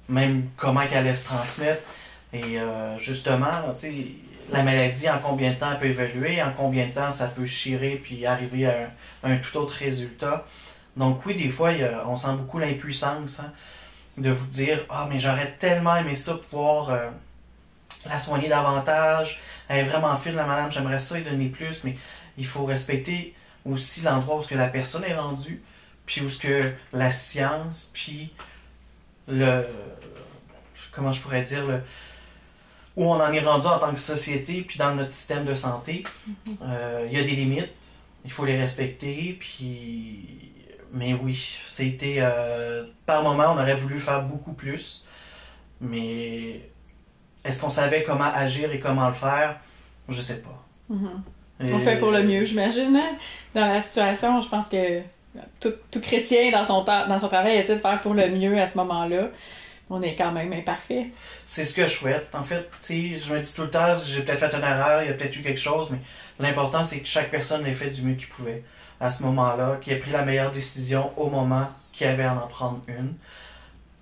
même 0.09 0.49
comment 0.57 0.85
qu'elle 0.87 0.99
allait 0.99 1.15
se 1.15 1.25
transmettre. 1.25 1.83
Et 2.33 2.59
euh, 2.59 2.99
justement, 2.99 3.75
tu 3.77 3.93
la 4.51 4.65
maladie, 4.65 5.09
en 5.09 5.19
combien 5.19 5.53
de 5.53 5.57
temps 5.57 5.71
elle 5.73 5.79
peut 5.79 6.03
évoluer, 6.03 6.43
en 6.43 6.51
combien 6.51 6.87
de 6.89 6.93
temps 6.93 7.13
ça 7.13 7.29
peut 7.29 7.47
chirer 7.47 8.01
puis 8.03 8.27
arriver 8.27 8.67
à 8.67 8.91
un 9.23 9.37
tout 9.37 9.57
autre 9.59 9.75
résultat. 9.75 10.45
Donc 10.97 11.25
oui, 11.27 11.35
des 11.35 11.51
fois, 11.51 11.71
a- 11.71 12.07
on 12.07 12.17
sent 12.17 12.35
beaucoup 12.37 12.59
l'impuissance 12.59 13.41
hein, 13.41 13.53
de 14.19 14.31
vous 14.31 14.47
dire 14.47 14.85
«Ah, 14.91 15.07
mais 15.11 15.21
j'aurais 15.21 15.53
tellement 15.59 15.97
aimé 15.97 16.15
ça 16.15 16.35
pouvoir 16.35 16.91
euh, 16.91 17.09
la 18.07 18.19
soigner 18.19 18.49
davantage. 18.49 19.41
Elle 19.69 19.87
est 19.87 19.89
vraiment 19.89 20.17
fine, 20.17 20.35
la 20.35 20.47
madame, 20.47 20.71
j'aimerais 20.73 21.01
ça 21.01 21.19
y 21.19 21.23
donner 21.23 21.49
plus.» 21.49 21.83
Mais 21.85 21.97
il 22.37 22.47
faut 22.47 22.65
respecter 22.65 23.35
aussi 23.65 24.03
l'endroit 24.03 24.39
où 24.39 24.43
ce 24.43 24.49
que 24.49 24.55
la 24.55 24.69
personne 24.69 25.05
est 25.05 25.15
rendue, 25.15 25.63
puis 26.07 26.23
où 26.23 26.31
ce 26.31 26.39
que 26.39 26.73
la 26.93 27.13
science, 27.13 27.91
puis 27.93 28.33
le 29.29 29.65
comment 30.93 31.13
je 31.13 31.21
pourrais 31.21 31.43
dire 31.43 31.65
le 31.67 31.81
où 32.97 33.05
on 33.05 33.21
en 33.21 33.33
est 33.33 33.41
rendu 33.41 33.67
en 33.69 33.79
tant 33.79 33.93
que 33.95 34.01
société, 34.01 34.63
puis 34.63 34.77
dans 34.77 34.95
notre 34.95 35.11
système 35.11 35.45
de 35.45 35.55
santé, 35.55 36.03
euh, 36.63 37.07
il 37.09 37.17
y 37.17 37.21
a 37.21 37.23
des 37.23 37.31
limites, 37.33 37.71
il 38.25 38.33
faut 38.33 38.45
les 38.45 38.59
respecter, 38.59 39.37
puis 39.39 40.50
mais 40.93 41.15
oui, 41.15 41.59
c'était 41.67 42.17
euh, 42.21 42.85
par 43.07 43.23
moment 43.23 43.53
on 43.55 43.59
aurait 43.61 43.77
voulu 43.77 43.99
faire 43.99 44.23
beaucoup 44.23 44.53
plus, 44.53 45.05
mais 45.81 46.61
est-ce 47.45 47.61
qu'on 47.61 47.71
savait 47.71 48.03
comment 48.03 48.31
agir 48.33 48.73
et 48.73 48.81
comment 48.81 49.09
le 49.09 49.15
faire? 49.15 49.59
Je 50.09 50.21
sais 50.21 50.43
pas. 50.43 50.65
Mhm. 50.89 51.23
Et- 51.63 51.73
On 51.73 51.79
fait 51.79 51.99
pour 51.99 52.11
le 52.11 52.23
mieux, 52.23 52.45
j'imagine. 52.45 52.97
hein? 52.97 53.17
Dans 53.55 53.67
la 53.67 53.81
situation, 53.81 54.41
je 54.41 54.49
pense 54.49 54.69
que 54.69 55.01
tout, 55.61 55.73
tout 55.91 56.01
chrétien 56.01 56.51
dans 56.51 56.65
son, 56.65 56.83
dans 56.83 57.19
son 57.19 57.29
travail 57.29 57.57
essaie 57.57 57.77
de 57.77 57.81
faire 57.81 58.01
pour 58.01 58.15
le 58.15 58.29
mieux 58.31 58.59
à 58.59 58.67
ce 58.67 58.77
moment-là. 58.79 59.29
On 59.93 60.01
est 60.03 60.15
quand 60.15 60.31
même 60.33 60.53
imparfait. 60.53 61.09
C'est 61.45 61.65
ce 61.65 61.75
que 61.75 61.83
je 61.87 61.93
souhaite. 61.97 62.29
En 62.33 62.45
fait, 62.45 62.69
tu 62.81 63.17
sais, 63.17 63.19
je 63.19 63.33
me 63.33 63.41
dis 63.41 63.55
tout 63.55 63.63
le 63.63 63.71
temps, 63.71 63.97
j'ai 64.07 64.23
peut-être 64.23 64.39
fait 64.49 64.57
une 64.57 64.63
erreur, 64.63 65.03
il 65.03 65.09
y 65.09 65.11
a 65.11 65.15
peut-être 65.15 65.37
eu 65.37 65.43
quelque 65.43 65.61
chose, 65.61 65.89
mais 65.91 65.99
l'important, 66.39 66.85
c'est 66.85 67.01
que 67.01 67.09
chaque 67.09 67.29
personne 67.31 67.67
ait 67.67 67.75
fait 67.75 67.91
du 67.91 68.03
mieux 68.03 68.15
qu'il 68.15 68.29
pouvait 68.29 68.63
à 69.01 69.11
ce 69.11 69.23
moment-là, 69.25 69.79
qu'il 69.81 69.93
ait 69.93 69.99
pris 69.99 70.11
la 70.11 70.25
meilleure 70.25 70.53
décision 70.53 71.13
au 71.19 71.31
moment 71.31 71.69
qu'il 71.93 72.07
avait 72.07 72.25
à 72.25 72.35
en 72.35 72.47
prendre 72.47 72.81
une. 72.87 73.15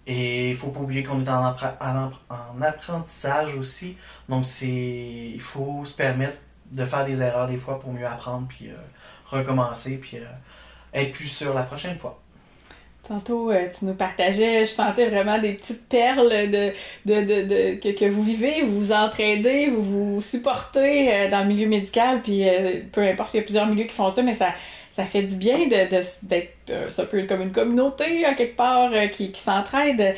Et 0.06 0.50
il 0.50 0.56
faut 0.56 0.70
pas 0.70 0.80
oublier 0.80 1.02
qu'on 1.02 1.24
est 1.24 1.28
en, 1.28 2.62
apprentissage 2.62 3.54
aussi. 3.54 3.96
Donc, 4.28 4.46
il 4.62 5.40
faut 5.40 5.84
se 5.84 5.96
permettre 5.96 6.38
de 6.72 6.84
faire 6.84 7.04
des 7.04 7.22
erreurs 7.22 7.46
des 7.46 7.58
fois 7.58 7.78
pour 7.78 7.92
mieux 7.92 8.06
apprendre, 8.06 8.46
puis 8.48 8.70
euh, 8.70 8.76
recommencer, 9.26 9.98
puis 9.98 10.18
euh, 10.18 10.24
être 10.94 11.12
plus 11.12 11.28
sûr 11.28 11.54
la 11.54 11.62
prochaine 11.62 11.96
fois. 11.96 12.20
Tantôt, 13.08 13.50
euh, 13.50 13.66
tu 13.76 13.86
nous 13.86 13.94
partageais, 13.94 14.66
je 14.66 14.70
sentais 14.70 15.06
vraiment 15.06 15.38
des 15.38 15.52
petites 15.54 15.88
perles 15.88 16.28
de, 16.50 16.72
de, 17.06 17.20
de, 17.22 17.42
de- 17.42 17.74
que, 17.80 17.98
que 17.98 18.04
vous 18.04 18.22
vivez, 18.22 18.60
vous 18.60 18.76
vous 18.76 18.92
entraidez, 18.92 19.68
vous 19.68 19.82
vous 20.16 20.20
supportez 20.20 21.10
euh, 21.14 21.30
dans 21.30 21.38
le 21.40 21.46
milieu 21.46 21.66
médical, 21.66 22.20
puis 22.22 22.46
euh, 22.46 22.80
peu 22.92 23.00
importe, 23.00 23.32
il 23.32 23.38
y 23.38 23.40
a 23.40 23.44
plusieurs 23.44 23.66
milieux 23.66 23.84
qui 23.86 23.94
font 23.94 24.10
ça, 24.10 24.20
mais 24.22 24.34
ça, 24.34 24.52
ça 24.92 25.04
fait 25.06 25.22
du 25.22 25.36
bien 25.36 25.68
d'être, 25.68 26.04
ça 26.90 27.06
peut 27.06 27.20
être 27.20 27.28
comme 27.28 27.40
une 27.40 27.52
communauté, 27.52 28.26
à 28.26 28.34
quelque 28.34 28.56
part, 28.56 28.90
qui, 29.10 29.32
qui 29.32 29.40
s'entraide. 29.40 30.14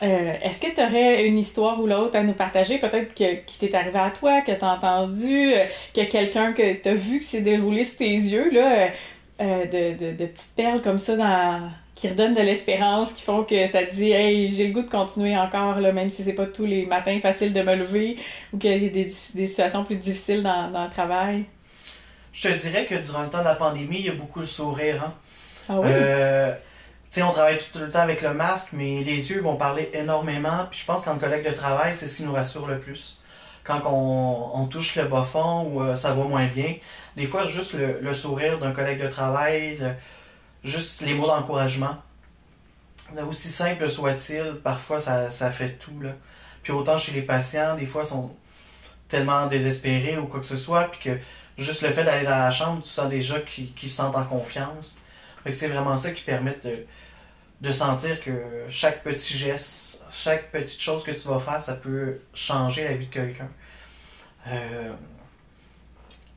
Est-ce 0.00 0.60
que 0.62 0.74
tu 0.74 0.80
aurais 0.80 1.26
une 1.26 1.36
histoire 1.36 1.78
ou 1.78 1.86
l'autre 1.86 2.16
à 2.16 2.22
nous 2.22 2.32
partager, 2.32 2.78
peut-être 2.78 3.14
que, 3.14 3.34
qui 3.44 3.58
t'est 3.58 3.74
arrivé 3.74 3.98
à 3.98 4.08
toi, 4.10 4.40
que 4.40 4.52
tu 4.52 4.64
as 4.64 4.72
entendu, 4.72 5.50
que 5.94 6.00
quelqu'un 6.04 6.54
que 6.54 6.72
tu 6.72 6.88
as 6.88 6.94
vu 6.94 7.18
qui 7.20 7.26
s'est 7.26 7.42
déroulé 7.42 7.84
sous 7.84 7.96
tes 7.98 8.06
yeux, 8.14 8.48
là, 8.50 8.88
euh, 9.42 9.64
de, 9.66 9.98
de, 10.06 10.12
de 10.12 10.24
petites 10.26 10.54
perles 10.56 10.80
comme 10.80 10.98
ça 10.98 11.16
dans 11.16 11.70
qui 12.00 12.08
redonnent 12.08 12.34
de 12.34 12.40
l'espérance, 12.40 13.12
qui 13.12 13.22
font 13.22 13.44
que 13.44 13.66
ça 13.66 13.84
te 13.84 13.94
dit 13.94 14.10
Hey, 14.10 14.50
j'ai 14.52 14.68
le 14.68 14.72
goût 14.72 14.82
de 14.82 14.90
continuer 14.90 15.36
encore, 15.36 15.80
là, 15.80 15.92
même 15.92 16.10
si 16.10 16.24
c'est 16.24 16.32
pas 16.32 16.46
tous 16.46 16.66
les 16.66 16.86
matins 16.86 17.18
facile 17.20 17.52
de 17.52 17.62
me 17.62 17.74
lever 17.74 18.16
ou 18.52 18.58
qu'il 18.58 18.70
y 18.72 18.74
a 18.74 18.78
des, 18.90 19.12
des 19.34 19.46
situations 19.46 19.84
plus 19.84 19.96
difficiles 19.96 20.42
dans, 20.42 20.70
dans 20.70 20.84
le 20.84 20.90
travail. 20.90 21.44
Je 22.32 22.48
te 22.48 22.54
dirais 22.54 22.86
que 22.86 22.94
durant 22.94 23.22
le 23.22 23.30
temps 23.30 23.40
de 23.40 23.44
la 23.44 23.56
pandémie, 23.56 23.98
il 23.98 24.06
y 24.06 24.08
a 24.08 24.14
beaucoup 24.14 24.40
de 24.40 24.46
sourire. 24.46 25.04
Hein? 25.04 25.14
Ah 25.68 25.80
oui? 25.80 25.88
Euh, 25.88 26.52
tu 26.54 26.58
sais, 27.10 27.22
on 27.22 27.32
travaille 27.32 27.58
tout 27.58 27.78
le 27.78 27.90
temps 27.90 28.00
avec 28.00 28.22
le 28.22 28.32
masque, 28.34 28.70
mais 28.72 29.02
les 29.02 29.30
yeux 29.32 29.40
vont 29.40 29.56
parler 29.56 29.90
énormément. 29.94 30.66
Puis 30.70 30.80
je 30.80 30.86
pense 30.86 31.04
qu'en 31.04 31.18
collègue 31.18 31.44
de 31.46 31.52
travail, 31.54 31.94
c'est 31.94 32.08
ce 32.08 32.16
qui 32.16 32.22
nous 32.24 32.32
rassure 32.32 32.66
le 32.66 32.78
plus. 32.78 33.20
Quand 33.64 33.82
on, 33.86 34.50
on 34.54 34.66
touche 34.66 34.96
le 34.96 35.04
bas 35.04 35.22
fond 35.24 35.64
ou 35.72 35.82
euh, 35.82 35.96
ça 35.96 36.14
va 36.14 36.24
moins 36.24 36.46
bien, 36.46 36.74
des 37.16 37.26
fois, 37.26 37.46
juste 37.46 37.74
le, 37.74 37.98
le 38.00 38.14
sourire 38.14 38.58
d'un 38.58 38.72
collègue 38.72 39.02
de 39.02 39.08
travail, 39.08 39.76
le- 39.78 39.94
juste 40.64 41.00
les 41.02 41.14
mots 41.14 41.26
d'encouragement, 41.26 41.96
aussi 43.28 43.48
simple 43.48 43.88
soit-il, 43.90 44.56
parfois 44.62 45.00
ça, 45.00 45.50
fait 45.50 45.70
tout. 45.78 46.00
Là. 46.00 46.10
Puis 46.62 46.72
autant 46.72 46.98
chez 46.98 47.12
les 47.12 47.22
patients, 47.22 47.76
des 47.76 47.86
fois, 47.86 48.02
ils 48.04 48.08
sont 48.08 48.34
tellement 49.08 49.46
désespérés 49.46 50.18
ou 50.18 50.26
quoi 50.26 50.40
que 50.40 50.46
ce 50.46 50.56
soit, 50.56 50.84
puis 50.84 51.00
que 51.00 51.18
juste 51.58 51.82
le 51.82 51.90
fait 51.90 52.04
d'aller 52.04 52.24
dans 52.24 52.30
la 52.30 52.50
chambre, 52.50 52.82
tu 52.82 52.90
sens 52.90 53.08
déjà 53.08 53.40
qu'ils 53.40 53.72
qu'ils 53.74 53.88
se 53.90 53.96
sentent 53.96 54.16
en 54.16 54.24
confiance. 54.24 55.02
Fait 55.42 55.52
c'est 55.52 55.68
vraiment 55.68 55.96
ça 55.96 56.12
qui 56.12 56.22
permet 56.22 56.56
de, 56.62 56.84
de 57.60 57.72
sentir 57.72 58.20
que 58.20 58.66
chaque 58.68 59.02
petit 59.02 59.36
geste, 59.36 60.04
chaque 60.12 60.50
petite 60.52 60.80
chose 60.80 61.02
que 61.02 61.10
tu 61.10 61.26
vas 61.28 61.40
faire, 61.40 61.62
ça 61.62 61.74
peut 61.74 62.20
changer 62.34 62.84
la 62.84 62.94
vie 62.94 63.06
de 63.06 63.12
quelqu'un. 63.12 63.48
Euh, 64.48 64.92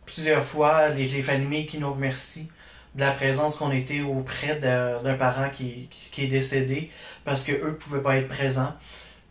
plusieurs 0.06 0.44
fois, 0.44 0.90
les, 0.90 1.08
les 1.08 1.22
familles 1.22 1.66
qui 1.66 1.78
nous 1.78 1.94
remercient 1.94 2.50
de 2.96 3.00
la 3.00 3.12
présence 3.12 3.56
qu'on 3.56 3.72
était 3.72 4.02
auprès 4.02 4.60
d'un 4.60 5.16
parent 5.16 5.50
qui, 5.50 5.90
qui, 6.12 6.26
est 6.26 6.28
décédé 6.28 6.92
parce 7.26 7.44
qu'eux 7.44 7.66
ne 7.66 7.72
pouvaient 7.72 8.02
pas 8.02 8.18
être 8.18 8.30
présents. 8.30 8.74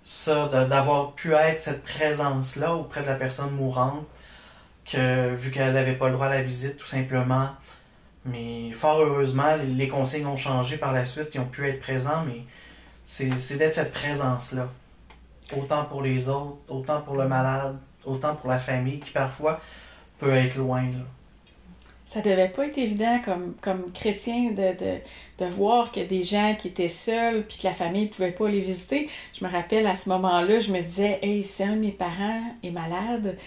Ça, 0.05 0.49
d'avoir 0.49 1.13
pu 1.13 1.33
être 1.33 1.61
cette 1.61 1.85
présence-là 1.85 2.75
auprès 2.75 3.03
de 3.03 3.07
la 3.07 3.15
personne 3.15 3.53
mourante, 3.53 4.05
vu 4.93 5.51
qu'elle 5.53 5.75
n'avait 5.75 5.95
pas 5.95 6.09
le 6.09 6.15
droit 6.15 6.27
à 6.27 6.31
la 6.31 6.43
visite, 6.43 6.77
tout 6.77 6.87
simplement. 6.87 7.51
Mais 8.25 8.73
fort 8.73 9.01
heureusement, 9.01 9.57
les 9.77 9.89
consignes 9.89 10.27
ont 10.27 10.37
changé 10.37 10.77
par 10.77 10.93
la 10.93 11.07
suite, 11.07 11.29
ils 11.35 11.41
ont 11.41 11.47
pu 11.47 11.69
être 11.69 11.81
présents, 11.81 12.25
mais 12.27 12.43
c'est 13.05 13.57
d'être 13.57 13.75
cette 13.75 13.93
présence-là. 13.93 14.69
Autant 15.57 15.85
pour 15.85 16.03
les 16.03 16.29
autres, 16.29 16.59
autant 16.69 17.01
pour 17.03 17.17
le 17.17 17.29
malade, 17.29 17.77
autant 18.05 18.35
pour 18.35 18.49
la 18.49 18.59
famille 18.59 19.01
qui 19.01 19.11
parfois 19.11 19.61
peut 20.19 20.35
être 20.35 20.57
loin. 20.57 20.83
Là. 20.83 21.05
Ça 22.13 22.21
devait 22.21 22.49
pas 22.49 22.67
être 22.67 22.77
évident 22.77 23.21
comme, 23.25 23.55
comme 23.63 23.91
chrétien 23.93 24.51
de, 24.51 24.77
de, 24.77 24.99
de 25.39 25.51
voir 25.51 25.91
que 25.91 26.01
des 26.01 26.23
gens 26.23 26.55
qui 26.59 26.69
étaient 26.69 26.91
seuls 26.91 27.43
puis 27.45 27.57
que 27.57 27.67
la 27.67 27.73
famille 27.73 28.07
pouvait 28.07 28.33
pas 28.33 28.49
les 28.49 28.61
visiter. 28.61 29.09
Je 29.33 29.43
me 29.45 29.51
rappelle 29.51 29.87
à 29.87 29.97
ce 29.97 30.11
moment-là, 30.11 30.61
je 30.61 30.73
me 30.73 30.81
disais, 30.81 31.19
hey, 31.23 31.43
si 31.43 31.63
un 31.63 31.75
de 31.75 31.81
mes 31.81 31.91
parents 31.91 32.43
est 32.63 32.71
malade, 32.71 33.39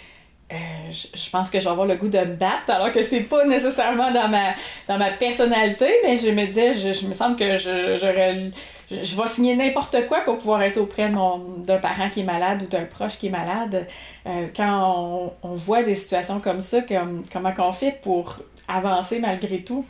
euh, 0.52 0.56
je, 0.92 1.30
pense 1.32 1.50
que 1.50 1.60
je 1.60 1.64
vais 1.64 1.72
avoir 1.72 1.88
le 1.88 1.96
goût 1.96 2.08
de 2.08 2.20
me 2.20 2.36
battre, 2.36 2.70
alors 2.70 2.92
que 2.92 3.02
c'est 3.02 3.22
pas 3.22 3.46
nécessairement 3.46 4.12
dans 4.12 4.28
ma, 4.28 4.54
dans 4.88 4.98
ma 4.98 5.10
personnalité, 5.10 5.88
mais 6.04 6.18
je 6.18 6.30
me 6.30 6.46
disais, 6.46 6.74
je, 6.74 6.94
je 6.94 7.08
me 7.08 7.14
semble 7.14 7.36
que 7.36 7.58
je, 7.58 7.98
je, 7.98 8.52
je, 8.92 9.16
vais 9.16 9.28
signer 9.28 9.56
n'importe 9.56 10.08
quoi 10.08 10.22
pour 10.22 10.38
pouvoir 10.38 10.62
être 10.62 10.78
auprès 10.78 11.10
d'un 11.10 11.78
parent 11.78 12.10
qui 12.12 12.20
est 12.22 12.24
malade 12.24 12.62
ou 12.62 12.68
d'un 12.68 12.86
proche 12.86 13.18
qui 13.18 13.28
est 13.28 13.32
malade. 13.32 13.88
Euh, 14.28 14.48
quand 14.56 15.32
on, 15.44 15.50
on, 15.50 15.56
voit 15.56 15.82
des 15.82 15.96
situations 15.96 16.40
comme 16.40 16.62
ça, 16.62 16.82
comme, 16.82 17.24
comment 17.32 17.52
qu'on 17.52 17.74
fait 17.74 18.00
pour 18.04 18.38
avancer 18.68 19.20
malgré 19.20 19.64
tout? 19.64 19.86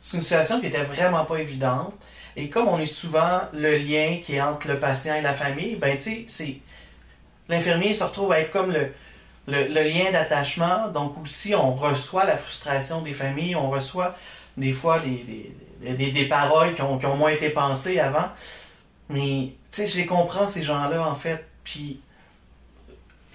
C'est 0.00 0.18
une 0.18 0.22
situation 0.22 0.60
qui 0.60 0.66
était 0.66 0.82
vraiment 0.82 1.24
pas 1.24 1.36
évidente. 1.36 1.94
Et 2.36 2.48
comme 2.48 2.68
on 2.68 2.78
est 2.78 2.86
souvent 2.86 3.42
le 3.52 3.76
lien 3.76 4.18
qui 4.24 4.34
est 4.34 4.40
entre 4.40 4.68
le 4.68 4.78
patient 4.80 5.14
et 5.14 5.22
la 5.22 5.34
famille, 5.34 5.76
ben 5.76 5.96
tu 5.96 6.24
sais, 6.28 6.58
l'infirmier 7.48 7.94
se 7.94 8.04
retrouve 8.04 8.32
à 8.32 8.40
être 8.40 8.50
comme 8.50 8.72
le, 8.72 8.90
lien 9.46 10.10
d'attachement. 10.12 10.88
Donc 10.88 11.16
aussi, 11.22 11.54
on 11.54 11.74
reçoit 11.74 12.24
la 12.24 12.36
frustration 12.36 13.02
des 13.02 13.14
familles, 13.14 13.56
on 13.56 13.70
reçoit 13.70 14.14
des 14.56 14.72
fois 14.72 15.00
des, 15.00 16.26
paroles 16.26 16.74
qui 16.74 16.82
ont, 16.82 16.98
qui 16.98 17.06
ont, 17.06 17.16
moins 17.16 17.30
été 17.30 17.50
pensées 17.50 18.00
avant. 18.00 18.28
Mais, 19.08 19.52
tu 19.70 19.82
sais, 19.82 19.86
je 19.86 19.96
les 19.96 20.06
comprends, 20.06 20.46
ces 20.46 20.62
gens-là, 20.62 21.06
en 21.06 21.14
fait. 21.14 21.44
Puis, 21.62 22.00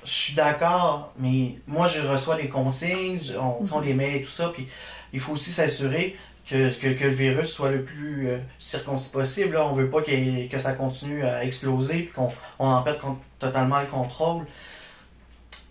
je 0.09 0.15
suis 0.15 0.33
d'accord, 0.33 1.13
mais 1.19 1.55
moi, 1.67 1.85
je 1.85 2.01
reçois 2.01 2.35
des 2.35 2.49
consignes, 2.49 3.21
on, 3.39 3.63
on 3.71 3.79
les 3.79 3.93
met 3.93 4.17
et 4.17 4.21
tout 4.23 4.29
ça. 4.29 4.49
Puis, 4.51 4.67
il 5.13 5.19
faut 5.19 5.33
aussi 5.33 5.51
s'assurer 5.51 6.17
que, 6.49 6.73
que, 6.73 6.87
que, 6.87 7.03
le 7.03 7.11
virus 7.11 7.49
soit 7.49 7.69
le 7.69 7.83
plus 7.83 8.29
euh, 8.29 8.39
circoncis 8.57 9.11
possible. 9.11 9.53
Là. 9.53 9.67
On 9.67 9.73
veut 9.73 9.89
pas 9.89 10.01
que 10.01 10.57
ça 10.57 10.73
continue 10.73 11.23
à 11.23 11.45
exploser 11.45 11.99
puis 12.03 12.11
qu'on 12.13 12.31
on 12.57 12.67
en 12.67 12.81
perde 12.81 12.97
totalement 13.37 13.79
le 13.81 13.85
contrôle. 13.85 14.45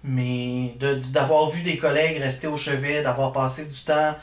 Mais 0.05 0.77
d'avoir 1.11 1.51
vu 1.51 1.63
des 1.63 1.77
collègues 1.77 2.19
rester 2.19 2.47
au 2.47 2.57
chevet, 2.57 3.03
d'avoir 3.03 3.33
passé 3.33 3.67
du 3.67 3.81
temps, 3.81 4.15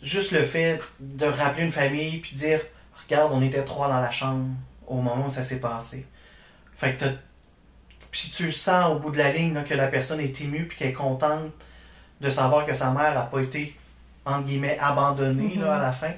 juste 0.00 0.30
le 0.30 0.44
fait 0.44 0.80
de 1.00 1.26
rappeler 1.26 1.64
une 1.64 1.72
famille 1.72 2.18
puis 2.18 2.36
dire 2.36 2.60
Regarde, 3.04 3.32
on 3.34 3.42
était 3.42 3.64
trois 3.64 3.88
dans 3.88 4.00
la 4.00 4.12
chambre 4.12 4.46
au 4.86 5.00
moment 5.00 5.26
où 5.26 5.30
ça 5.30 5.42
s'est 5.42 5.60
passé. 5.60 6.06
Fait 6.76 6.94
que 6.94 7.04
puis 8.12 8.30
tu 8.32 8.52
sens 8.52 8.92
au 8.92 8.98
bout 8.98 9.10
de 9.10 9.18
la 9.18 9.32
ligne 9.32 9.64
que 9.64 9.74
la 9.74 9.88
personne 9.88 10.20
est 10.20 10.38
émue 10.42 10.68
puis 10.68 10.76
qu'elle 10.76 10.90
est 10.90 10.92
contente 10.92 11.50
de 12.20 12.30
savoir 12.30 12.66
que 12.66 12.74
sa 12.74 12.92
mère 12.92 13.14
n'a 13.14 13.22
pas 13.22 13.40
été, 13.40 13.76
entre 14.26 14.46
guillemets, 14.46 14.78
abandonnée 14.78 15.56
là, 15.56 15.76
à 15.76 15.82
la 15.82 15.92
fin. 15.92 16.12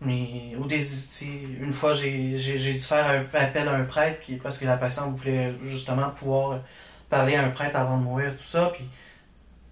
Mais 0.00 0.54
au 0.58 0.66
une 0.66 1.72
fois, 1.72 1.94
j'ai 1.94 2.58
dû 2.58 2.78
faire 2.78 3.06
un 3.10 3.38
appel 3.38 3.68
à 3.68 3.74
un 3.74 3.84
prêtre 3.84 4.20
qui, 4.20 4.36
parce 4.36 4.56
que 4.56 4.64
la 4.64 4.76
patiente 4.78 5.14
voulait 5.18 5.52
justement 5.64 6.10
pouvoir 6.10 6.60
parler 7.10 7.34
à 7.34 7.44
un 7.44 7.50
prêtre 7.50 7.76
avant 7.76 7.98
de 7.98 8.04
mourir, 8.04 8.36
tout 8.36 8.48
ça, 8.48 8.70
puis 8.72 8.88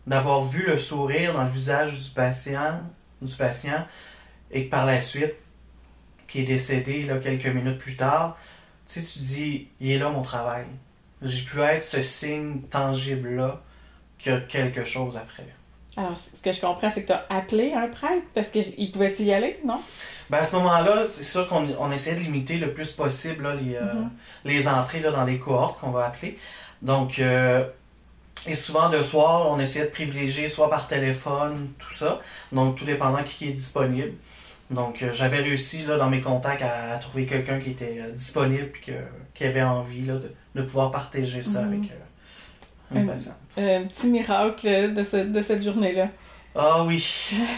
d'avoir 0.07 0.43
vu 0.43 0.67
le 0.67 0.77
sourire 0.77 1.35
dans 1.35 1.45
le 1.45 1.51
visage 1.51 1.99
du 1.99 2.11
patient, 2.11 2.81
du 3.23 3.35
patient, 3.37 3.87
et 4.51 4.67
que 4.67 4.71
par 4.71 4.85
la 4.85 5.01
suite, 5.01 5.35
qui 6.27 6.41
est 6.41 6.45
décédé 6.45 7.05
là, 7.05 7.19
quelques 7.19 7.47
minutes 7.47 7.79
plus 7.79 7.97
tard, 7.97 8.37
tu 8.87 9.01
sais, 9.01 9.03
tu 9.03 9.19
dis, 9.21 9.69
il 9.81 9.93
est 9.93 9.99
là 9.99 10.11
mon 10.11 10.23
travail. 10.23 10.67
J'ai 11.23 11.43
pu 11.43 11.61
être 11.61 11.83
ce 11.83 12.03
signe 12.03 12.63
tangible-là 12.71 13.61
qu'il 14.19 14.33
y 14.33 14.35
a 14.35 14.41
quelque 14.41 14.85
chose 14.85 15.17
après. 15.17 15.47
Alors, 15.97 16.17
ce 16.17 16.41
que 16.41 16.53
je 16.53 16.61
comprends, 16.61 16.91
c'est 16.91 17.03
que 17.03 17.09
tu 17.09 17.13
as 17.13 17.27
appelé 17.31 17.73
un 17.73 17.89
prêtre 17.89 18.25
parce 18.33 18.49
qu'il 18.49 18.93
pouvait-tu 18.93 19.23
y 19.25 19.33
aller, 19.33 19.59
non? 19.65 19.81
Ben 20.31 20.39
à 20.39 20.45
ce 20.45 20.55
moment-là, 20.57 21.07
c'est 21.09 21.25
sûr 21.25 21.49
qu'on 21.49 21.69
on 21.79 21.91
essaie 21.91 22.15
de 22.15 22.21
limiter 22.21 22.59
le 22.59 22.73
plus 22.73 22.93
possible 22.93 23.45
là, 23.45 23.55
les, 23.55 23.75
euh, 23.75 23.83
mm-hmm. 23.83 24.09
les 24.45 24.69
entrées 24.69 25.01
là, 25.01 25.11
dans 25.11 25.25
les 25.25 25.39
cohortes 25.39 25.81
qu'on 25.81 25.91
va 25.91 26.07
appeler. 26.07 26.39
Donc, 26.83 27.19
euh, 27.19 27.65
et 28.47 28.55
souvent 28.55 28.91
de 28.91 29.03
soir, 29.03 29.51
on 29.51 29.59
essayait 29.59 29.87
de 29.87 29.91
privilégier 29.91 30.49
soit 30.49 30.71
par 30.71 30.87
téléphone, 30.87 31.71
tout 31.79 31.95
ça. 31.95 32.21
Donc, 32.53 32.77
tout 32.77 32.85
dépendant 32.85 33.25
qui 33.25 33.49
est 33.49 33.53
disponible. 33.53 34.13
Donc, 34.71 35.03
euh, 35.03 35.13
j'avais 35.15 35.39
réussi 35.39 35.85
là, 35.87 35.97
dans 35.97 36.11
mes 36.11 36.21
contacts 36.21 36.63
à, 36.63 36.97
trouver 36.99 37.27
quelqu'un 37.27 37.59
qui 37.59 37.71
était 37.71 38.01
euh, 38.01 38.13
disponible 38.13 38.71
et 38.87 38.95
qui 39.35 39.45
avait 39.45 39.63
envie 39.63 40.03
là, 40.03 40.15
de, 40.15 40.31
de, 40.55 40.63
pouvoir 40.63 40.91
partager 40.91 41.43
ça 41.43 41.65
avec 41.65 41.81
une 42.95 43.07
patiente. 43.07 43.37
Un 43.57 43.85
petit 43.85 44.09
miracle 44.09 44.93
de, 44.93 45.03
ce, 45.03 45.17
de 45.17 45.41
cette 45.41 45.63
journée-là. 45.63 46.09
Ah 46.55 46.85
oui, 46.85 47.05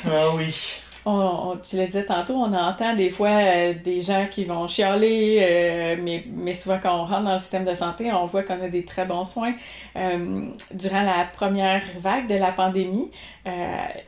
ah 0.07 0.35
oui 0.35 0.81
on, 1.07 1.57
tu 1.63 1.77
le 1.77 1.87
disais 1.87 2.05
tantôt, 2.05 2.35
on 2.35 2.53
entend 2.53 2.95
des 2.95 3.11
fois 3.11 3.31
euh, 3.31 3.75
des 3.83 4.03
gens 4.03 4.27
qui 4.31 4.45
vont 4.45 4.69
chialer, 4.69 5.39
euh, 5.41 5.97
mais, 6.03 6.25
mais 6.31 6.53
souvent 6.53 6.79
quand 6.83 6.95
on 6.95 7.05
rentre 7.05 7.23
dans 7.23 7.33
le 7.33 7.39
système 7.39 7.65
de 7.65 7.75
santé, 7.75 8.13
on 8.13 8.27
voit 8.27 8.43
qu'on 8.43 8.63
a 8.63 8.69
des 8.69 8.85
très 8.85 9.07
bons 9.07 9.25
soins. 9.25 9.55
Euh, 9.97 10.43
durant 10.73 11.03
la 11.03 11.25
première 11.33 11.83
vague 12.01 12.27
de 12.27 12.35
la 12.35 12.53
pandémie, 12.53 13.11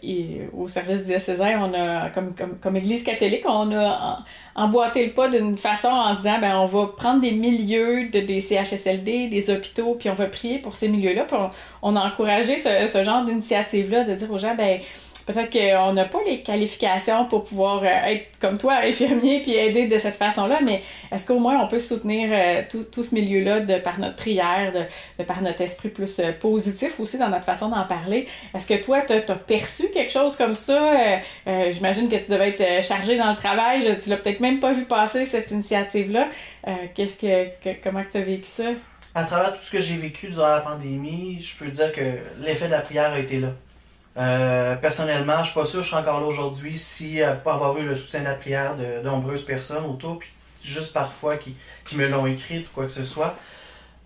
et 0.02 0.42
au 0.52 0.68
service 0.68 1.04
diocésaire, 1.04 1.58
on 1.62 1.74
a, 1.74 2.10
comme, 2.10 2.34
comme, 2.34 2.58
comme 2.58 2.76
Église 2.76 3.02
catholique, 3.02 3.44
on 3.46 3.74
a 3.74 4.18
emboîté 4.54 5.06
le 5.06 5.12
pas 5.12 5.28
d'une 5.28 5.56
façon 5.56 5.88
en 5.88 6.14
se 6.14 6.18
disant, 6.18 6.38
ben, 6.38 6.56
on 6.56 6.66
va 6.66 6.88
prendre 6.88 7.20
des 7.22 7.32
milieux 7.32 8.08
de 8.10 8.20
des 8.20 8.40
CHSLD, 8.40 9.28
des 9.28 9.50
hôpitaux, 9.50 9.96
puis 9.98 10.10
on 10.10 10.14
va 10.14 10.26
prier 10.26 10.58
pour 10.58 10.76
ces 10.76 10.88
milieux-là. 10.88 11.24
Puis 11.24 11.36
on, 11.80 11.96
a 11.96 12.00
encouragé 12.06 12.58
ce, 12.58 12.86
ce 12.86 13.02
genre 13.02 13.24
d'initiative-là, 13.24 14.04
de 14.04 14.14
dire 14.14 14.30
aux 14.30 14.38
gens, 14.38 14.54
ben, 14.54 14.80
peut-être 15.24 15.50
qu'on 15.50 15.92
n'a 15.92 16.04
pas 16.04 16.18
les 16.26 16.42
qualifications 16.42 17.26
pour 17.26 17.44
pouvoir 17.44 17.82
euh, 17.82 17.86
être 17.86 18.38
comme 18.40 18.58
toi, 18.58 18.74
infirmier, 18.82 19.40
puis 19.40 19.54
aider 19.54 19.86
de 19.86 19.98
cette 19.98 20.16
façon-là, 20.16 20.60
mais 20.62 20.82
est-ce 21.10 21.26
qu'au 21.26 21.38
moins 21.38 21.62
on 21.62 21.68
peut 21.68 21.78
soutenir 21.78 22.28
euh, 22.32 22.62
tout, 22.68 22.84
tout, 22.84 23.02
ce 23.02 23.14
milieu-là 23.14 23.60
de 23.60 23.78
par 23.78 23.98
notre 23.98 24.16
prière, 24.16 24.72
de, 24.72 25.24
par 25.24 25.42
notre 25.42 25.60
esprit 25.60 25.88
plus 25.88 26.18
euh, 26.18 26.32
positif 26.32 26.98
aussi 27.00 27.18
dans 27.18 27.28
notre 27.28 27.44
façon 27.44 27.68
d'en 27.68 27.84
parler? 27.84 28.26
Est-ce 28.54 28.66
que 28.66 28.82
toi, 28.82 29.00
tu 29.02 29.12
as, 29.12 29.20
perçu 29.36 29.90
quelque 29.90 30.12
chose 30.12 30.36
comme 30.36 30.54
ça? 30.54 31.20
J'imagine 31.46 32.08
que 32.08 32.16
tu 32.16 32.30
devais 32.30 32.50
être 32.50 32.84
chargé 32.84 33.16
dans 33.16 33.30
le 33.30 33.36
travail, 33.36 33.98
tu 33.98 34.08
l'as 34.08 34.16
peut-être 34.16 34.40
même 34.40 34.60
pas 34.60 34.72
vu 34.72 34.84
passer, 34.84 35.26
cette 35.26 35.50
initiative-là. 35.50 36.28
Qu'est-ce 36.94 37.16
que, 37.16 37.48
comment 37.82 38.02
tu 38.10 38.18
as 38.18 38.20
vécu 38.20 38.46
ça? 38.46 38.64
À 39.14 39.24
travers 39.24 39.52
tout 39.52 39.62
ce 39.62 39.70
que 39.70 39.80
j'ai 39.80 39.96
vécu 39.96 40.28
durant 40.28 40.48
la 40.48 40.60
pandémie, 40.60 41.40
je 41.40 41.56
peux 41.56 41.70
dire 41.70 41.92
que 41.92 42.18
l'effet 42.38 42.66
de 42.66 42.70
la 42.70 42.80
prière 42.80 43.12
a 43.12 43.18
été 43.18 43.40
là. 43.40 43.48
Euh, 44.16 44.76
personnellement, 44.76 45.38
je 45.40 45.50
suis 45.50 45.54
pas 45.54 45.64
sûr 45.64 45.80
que 45.80 45.86
je 45.86 45.90
serais 45.90 46.02
encore 46.02 46.20
là 46.20 46.26
aujourd'hui 46.26 46.76
si 46.76 47.22
euh, 47.22 47.34
pas 47.34 47.54
avoir 47.54 47.78
eu 47.78 47.84
le 47.84 47.94
soutien 47.94 48.20
de 48.20 48.26
la 48.26 48.34
prière 48.34 48.76
de, 48.76 49.02
nombreuses 49.02 49.44
personnes 49.44 49.84
autour, 49.86 50.18
puis 50.18 50.28
juste 50.62 50.92
parfois 50.92 51.36
qui, 51.36 51.56
qui 51.86 51.96
me 51.96 52.06
l'ont 52.06 52.26
écrit 52.26 52.60
ou 52.60 52.74
quoi 52.74 52.84
que 52.84 52.92
ce 52.92 53.04
soit. 53.04 53.36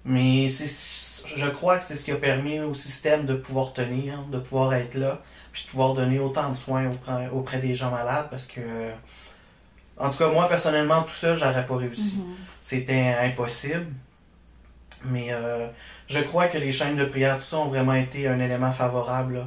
Mais 0.04 0.46
je 0.48 1.48
crois 1.48 1.78
que 1.78 1.84
c'est 1.84 1.96
ce 1.96 2.04
qui 2.04 2.12
a 2.12 2.16
permis 2.16 2.60
au 2.60 2.74
système 2.74 3.26
de 3.26 3.34
pouvoir 3.34 3.72
tenir, 3.72 4.22
de 4.30 4.38
pouvoir 4.38 4.74
être 4.74 4.94
là, 4.94 5.20
puis 5.52 5.64
de 5.64 5.70
pouvoir 5.70 5.94
donner 5.94 6.20
autant 6.20 6.50
de 6.50 6.56
soins 6.56 6.86
auprès, 6.86 7.28
auprès 7.32 7.58
des 7.58 7.74
gens 7.74 7.90
malades 7.90 8.28
parce 8.30 8.46
que, 8.46 8.60
en 9.98 10.10
tout 10.10 10.18
cas, 10.18 10.28
moi 10.28 10.48
personnellement, 10.48 11.02
tout 11.02 11.14
ça, 11.14 11.36
j'aurais 11.36 11.66
pas 11.66 11.76
réussi. 11.76 12.18
Mm-hmm. 12.18 12.56
C'était 12.60 13.16
impossible. 13.20 13.86
Mais 15.04 15.28
euh, 15.30 15.66
je 16.08 16.20
crois 16.20 16.46
que 16.48 16.58
les 16.58 16.72
chaînes 16.72 16.96
de 16.96 17.04
prière, 17.04 17.38
tout 17.38 17.44
ça, 17.44 17.58
ont 17.58 17.66
vraiment 17.66 17.94
été 17.94 18.28
un 18.28 18.40
élément 18.40 18.72
favorable. 18.72 19.46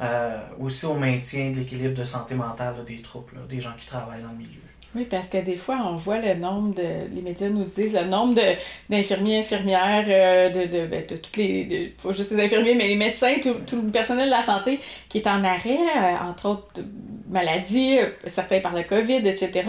Euh, 0.00 0.38
aussi 0.58 0.86
au 0.86 0.94
maintien 0.94 1.52
de 1.52 1.56
l'équilibre 1.56 1.94
de 1.94 2.04
santé 2.04 2.34
mentale 2.34 2.74
des 2.84 3.00
troupes, 3.00 3.30
des 3.48 3.60
gens 3.60 3.70
qui 3.78 3.86
travaillent 3.86 4.22
dans 4.22 4.32
le 4.32 4.38
milieu. 4.38 4.60
Oui, 4.96 5.06
parce 5.08 5.28
que 5.28 5.38
des 5.38 5.56
fois, 5.56 5.76
on 5.84 5.96
voit 5.96 6.18
le 6.18 6.34
nombre 6.34 6.74
de. 6.74 7.14
Les 7.14 7.22
médias 7.22 7.48
nous 7.48 7.64
disent 7.64 7.94
le 7.94 8.04
nombre 8.04 8.40
d'infirmiers, 8.88 9.38
infirmières, 9.38 10.04
euh, 10.08 10.50
de, 10.50 10.66
de, 10.66 10.86
ben, 10.86 11.04
de, 11.06 11.16
toutes 11.16 11.36
les. 11.36 11.94
pas 12.00 12.12
juste 12.12 12.32
les 12.32 12.44
infirmiers, 12.44 12.74
mais 12.74 12.88
les 12.88 12.96
médecins, 12.96 13.34
tout, 13.40 13.82
le 13.82 13.90
personnel 13.90 14.26
de 14.26 14.30
la 14.30 14.42
santé 14.42 14.80
qui 15.08 15.18
est 15.18 15.26
en 15.28 15.42
arrêt, 15.42 15.78
euh, 15.78 16.28
entre 16.28 16.48
autres 16.48 16.80
maladies, 17.28 17.98
certains 18.26 18.60
par 18.60 18.74
le 18.74 18.82
COVID, 18.82 19.26
etc. 19.26 19.62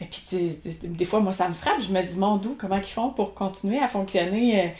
Et 0.00 0.04
puis, 0.04 0.58
des 0.82 1.04
fois, 1.04 1.20
moi, 1.20 1.32
ça 1.32 1.48
me 1.48 1.54
frappe. 1.54 1.80
Je 1.80 1.92
me 1.92 2.02
dis, 2.02 2.16
mon 2.16 2.36
doux, 2.36 2.56
comment 2.58 2.78
ils 2.78 2.84
font 2.84 3.10
pour 3.10 3.34
continuer 3.34 3.78
à 3.78 3.88
fonctionner 3.88 4.74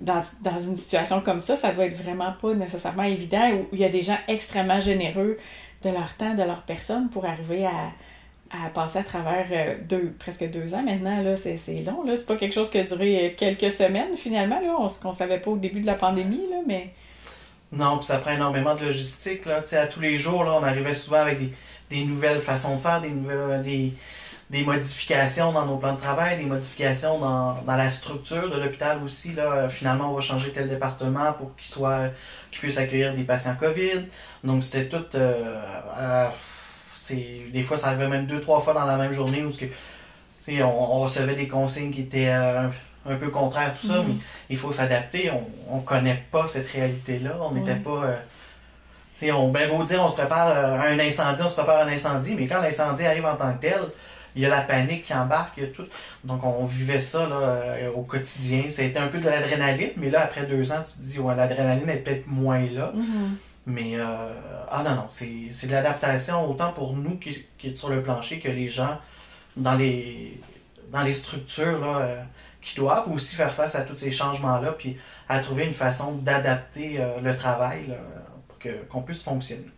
dans, 0.00 0.20
dans, 0.42 0.58
une 0.58 0.76
situation 0.76 1.20
comme 1.20 1.40
ça? 1.40 1.56
Ça 1.56 1.72
doit 1.72 1.86
être 1.86 1.96
vraiment 1.96 2.32
pas 2.32 2.54
nécessairement 2.54 3.04
évident 3.04 3.50
où 3.52 3.66
il 3.72 3.80
y 3.80 3.84
a 3.84 3.88
des 3.88 4.02
gens 4.02 4.18
extrêmement 4.28 4.80
généreux 4.80 5.38
de 5.82 5.90
leur 5.90 6.14
temps, 6.16 6.34
de 6.34 6.42
leur 6.42 6.62
personne 6.62 7.08
pour 7.10 7.24
arriver 7.24 7.66
à, 7.66 7.90
à 8.50 8.68
passer 8.68 8.98
à 8.98 9.02
travers 9.02 9.46
euh, 9.52 9.76
deux, 9.88 10.12
presque 10.18 10.48
deux 10.50 10.74
ans 10.74 10.82
maintenant. 10.82 11.22
C'est, 11.36 11.56
long. 11.86 12.04
C'est 12.14 12.26
pas 12.26 12.36
quelque 12.36 12.52
chose 12.52 12.70
qui 12.70 12.78
a 12.78 12.82
duré 12.82 13.26
euh, 13.26 13.30
quelques 13.36 13.72
semaines 13.72 14.16
finalement. 14.16 14.60
Là. 14.60 14.76
On, 14.78 14.88
qu'on 14.88 15.12
savait 15.12 15.38
pas 15.38 15.50
au 15.50 15.56
début 15.56 15.80
de 15.80 15.86
la 15.86 15.94
pandémie, 15.94 16.48
là, 16.50 16.56
mais. 16.66 16.92
Non, 17.72 17.98
puis 17.98 18.06
ça 18.06 18.18
prend 18.18 18.32
énormément 18.32 18.74
de 18.74 18.86
logistique. 18.86 19.46
Là. 19.46 19.62
à 19.72 19.86
tous 19.86 20.00
les 20.00 20.18
jours, 20.18 20.42
là, 20.42 20.58
on 20.60 20.64
arrivait 20.64 20.94
souvent 20.94 21.18
avec 21.18 21.38
des, 21.38 21.52
des 21.88 22.04
nouvelles 22.04 22.40
façons 22.40 22.74
de 22.74 22.80
faire, 22.80 23.00
des, 23.00 23.10
nouvelles, 23.10 23.62
des, 23.62 23.92
des 24.50 24.64
modifications 24.64 25.52
dans 25.52 25.64
nos 25.64 25.76
plans 25.76 25.94
de 25.94 26.00
travail, 26.00 26.38
des 26.38 26.44
modifications 26.44 27.18
dans, 27.20 27.62
dans 27.62 27.76
la 27.76 27.88
structure 27.88 28.50
de 28.50 28.60
l'hôpital 28.60 29.00
aussi. 29.02 29.32
Là. 29.32 29.68
Finalement, 29.68 30.10
on 30.10 30.14
va 30.14 30.20
changer 30.20 30.50
tel 30.52 30.68
département 30.68 31.32
pour 31.34 31.54
qu'il 31.56 31.70
soit 31.70 32.10
qu'il 32.50 32.58
puisse 32.58 32.76
accueillir 32.78 33.14
des 33.14 33.22
patients 33.22 33.54
COVID. 33.54 34.02
Donc 34.42 34.64
c'était 34.64 34.88
tout 34.88 35.06
euh, 35.14 36.28
des 37.52 37.62
fois, 37.62 37.76
ça 37.76 37.88
arrivait 37.88 38.08
même 38.08 38.26
deux, 38.26 38.40
trois 38.40 38.60
fois 38.60 38.74
dans 38.74 38.84
la 38.84 38.96
même 38.96 39.12
journée 39.12 39.42
où 39.42 39.50
que, 39.50 39.66
on, 40.62 40.64
on, 40.64 41.00
recevait 41.00 41.34
des 41.34 41.48
consignes 41.48 41.92
qui 41.92 42.02
étaient 42.02 42.28
euh, 42.28 42.68
un 43.08 43.16
peu 43.16 43.30
contraires, 43.30 43.74
tout 43.80 43.86
ça, 43.86 43.94
mm-hmm. 43.94 44.06
mais 44.06 44.14
il 44.50 44.56
faut 44.56 44.72
s'adapter. 44.72 45.30
On 45.68 45.78
ne 45.78 45.82
connaît 45.82 46.22
pas 46.30 46.46
cette 46.46 46.68
réalité-là. 46.68 47.36
On 47.40 47.52
n'était 47.52 47.76
pas. 47.76 48.04
Euh, 48.04 48.16
on 49.32 49.50
bien 49.50 49.68
beau 49.68 49.82
dire, 49.84 50.02
on 50.02 50.08
se 50.08 50.14
prépare 50.14 50.48
à 50.48 50.86
un 50.86 50.98
incendie, 50.98 51.42
on 51.42 51.48
se 51.48 51.54
prépare 51.54 51.80
à 51.80 51.82
un 51.84 51.88
incendie, 51.88 52.34
mais 52.34 52.46
quand 52.46 52.60
l'incendie 52.62 53.04
arrive 53.04 53.26
en 53.26 53.36
tant 53.36 53.52
que 53.52 53.60
tel, 53.60 53.80
il 54.36 54.42
y 54.42 54.46
a 54.46 54.48
la 54.48 54.62
panique 54.62 55.04
qui 55.04 55.14
embarque, 55.14 55.54
il 55.56 55.62
y 55.64 55.66
a 55.66 55.68
tout. 55.70 55.86
Donc 56.24 56.44
on 56.44 56.64
vivait 56.64 57.00
ça 57.00 57.28
là, 57.28 57.90
au 57.94 58.02
quotidien. 58.02 58.64
C'était 58.68 58.98
un 58.98 59.08
peu 59.08 59.18
de 59.18 59.26
l'adrénaline, 59.26 59.92
mais 59.96 60.10
là, 60.10 60.22
après 60.22 60.46
deux 60.46 60.72
ans, 60.72 60.82
tu 60.84 60.98
te 60.98 61.02
dis, 61.02 61.18
ouais, 61.18 61.34
l'adrénaline 61.34 61.88
est 61.88 61.96
peut-être 61.96 62.26
moins 62.26 62.64
là. 62.70 62.92
Mm-hmm. 62.96 63.36
Mais, 63.66 63.96
euh, 63.96 64.32
ah 64.70 64.82
non, 64.82 64.94
non, 64.94 65.06
c'est 65.08 65.26
de 65.66 65.72
l'adaptation 65.72 66.48
autant 66.50 66.72
pour 66.72 66.94
nous 66.94 67.16
qui, 67.18 67.46
qui 67.58 67.68
est 67.68 67.74
sur 67.74 67.90
le 67.90 68.02
plancher 68.02 68.40
que 68.40 68.48
les 68.48 68.68
gens 68.68 68.98
dans 69.56 69.74
les, 69.74 70.40
dans 70.90 71.02
les 71.02 71.14
structures 71.14 71.78
là, 71.78 71.98
euh, 71.98 72.22
qui 72.62 72.76
doivent 72.76 73.10
aussi 73.12 73.36
faire 73.36 73.54
face 73.54 73.74
à 73.74 73.82
tous 73.82 73.96
ces 73.96 74.10
changements-là, 74.10 74.72
puis 74.72 74.96
à 75.28 75.40
trouver 75.40 75.64
une 75.64 75.72
façon 75.72 76.12
d'adapter 76.12 77.00
euh, 77.00 77.20
le 77.22 77.36
travail 77.36 77.94
pour 78.48 78.58
qu'on 78.88 79.02
puisse 79.02 79.22
fonctionner. 79.22 79.70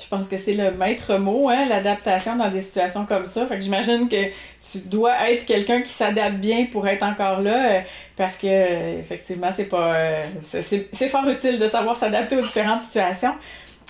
Je 0.00 0.06
pense 0.06 0.28
que 0.28 0.36
c'est 0.36 0.54
le 0.54 0.70
maître 0.70 1.16
mot, 1.16 1.48
hein, 1.48 1.66
l'adaptation 1.68 2.36
dans 2.36 2.48
des 2.48 2.62
situations 2.62 3.04
comme 3.04 3.26
ça. 3.26 3.46
Fait 3.46 3.56
que 3.56 3.60
j'imagine 3.62 4.08
que 4.08 4.26
tu 4.26 4.78
dois 4.84 5.28
être 5.28 5.44
quelqu'un 5.44 5.82
qui 5.82 5.90
s'adapte 5.90 6.36
bien 6.36 6.66
pour 6.66 6.86
être 6.86 7.02
encore 7.02 7.40
là, 7.40 7.72
euh, 7.72 7.80
parce 8.16 8.36
que 8.36 9.00
effectivement, 9.00 9.50
c'est 9.52 9.64
pas, 9.64 9.94
euh, 9.96 10.24
c'est 10.42 11.08
fort 11.08 11.28
utile 11.28 11.58
de 11.58 11.66
savoir 11.66 11.96
s'adapter 11.96 12.36
aux 12.36 12.42
différentes 12.42 12.82
situations. 12.82 13.34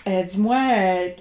Euh, 0.07 0.23
dis-moi, 0.23 0.59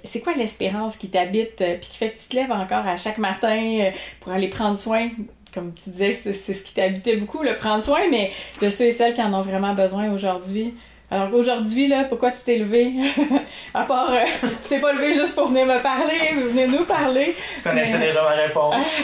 c'est 0.06 0.22
quoi 0.22 0.34
l'espérance 0.36 0.96
qui 0.96 1.10
t'habite, 1.10 1.58
puis 1.58 1.90
qui 1.90 1.98
fait 1.98 2.12
que 2.12 2.20
tu 2.20 2.28
te 2.30 2.36
lèves 2.38 2.52
encore 2.52 2.88
à 2.88 2.96
chaque 2.96 3.18
matin 3.18 3.92
pour 4.22 4.32
aller 4.32 4.48
prendre 4.48 4.78
soin? 4.78 5.10
Comme 5.54 5.74
tu 5.74 5.90
disais, 5.90 6.14
c'est 6.14 6.34
ce 6.34 6.62
qui 6.62 6.74
t'habitait 6.74 7.18
beaucoup, 7.18 7.44
le 7.44 7.56
prendre 7.56 7.84
soin, 7.84 8.02
mais 8.10 8.32
de 8.62 8.70
ceux 8.70 8.86
et 8.86 8.92
celles 8.94 9.14
qui 9.14 9.22
en 9.22 9.34
ont 9.34 9.42
vraiment 9.42 9.74
besoin 9.74 10.14
aujourd'hui. 10.14 10.76
Alors 11.10 11.34
aujourd'hui, 11.34 11.88
là, 11.88 12.04
pourquoi 12.04 12.32
tu 12.32 12.40
t'es 12.44 12.58
levé? 12.58 12.94
à 13.74 13.84
part, 13.84 14.12
euh, 14.12 14.26
tu 14.62 14.70
t'es 14.70 14.80
pas 14.80 14.92
levé 14.92 15.14
juste 15.14 15.36
pour 15.36 15.48
venir 15.48 15.66
me 15.66 15.82
parler, 15.82 16.34
venir 16.36 16.68
nous 16.68 16.84
parler. 16.84 17.34
Tu 17.56 17.62
connaissais 17.62 17.98
déjà 17.98 18.24
ma 18.24 18.32
réponse. 18.32 19.04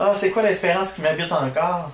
ah, 0.00 0.12
c'est 0.16 0.30
quoi 0.30 0.42
l'espérance 0.42 0.94
qui 0.94 1.02
m'habite 1.02 1.30
encore? 1.30 1.92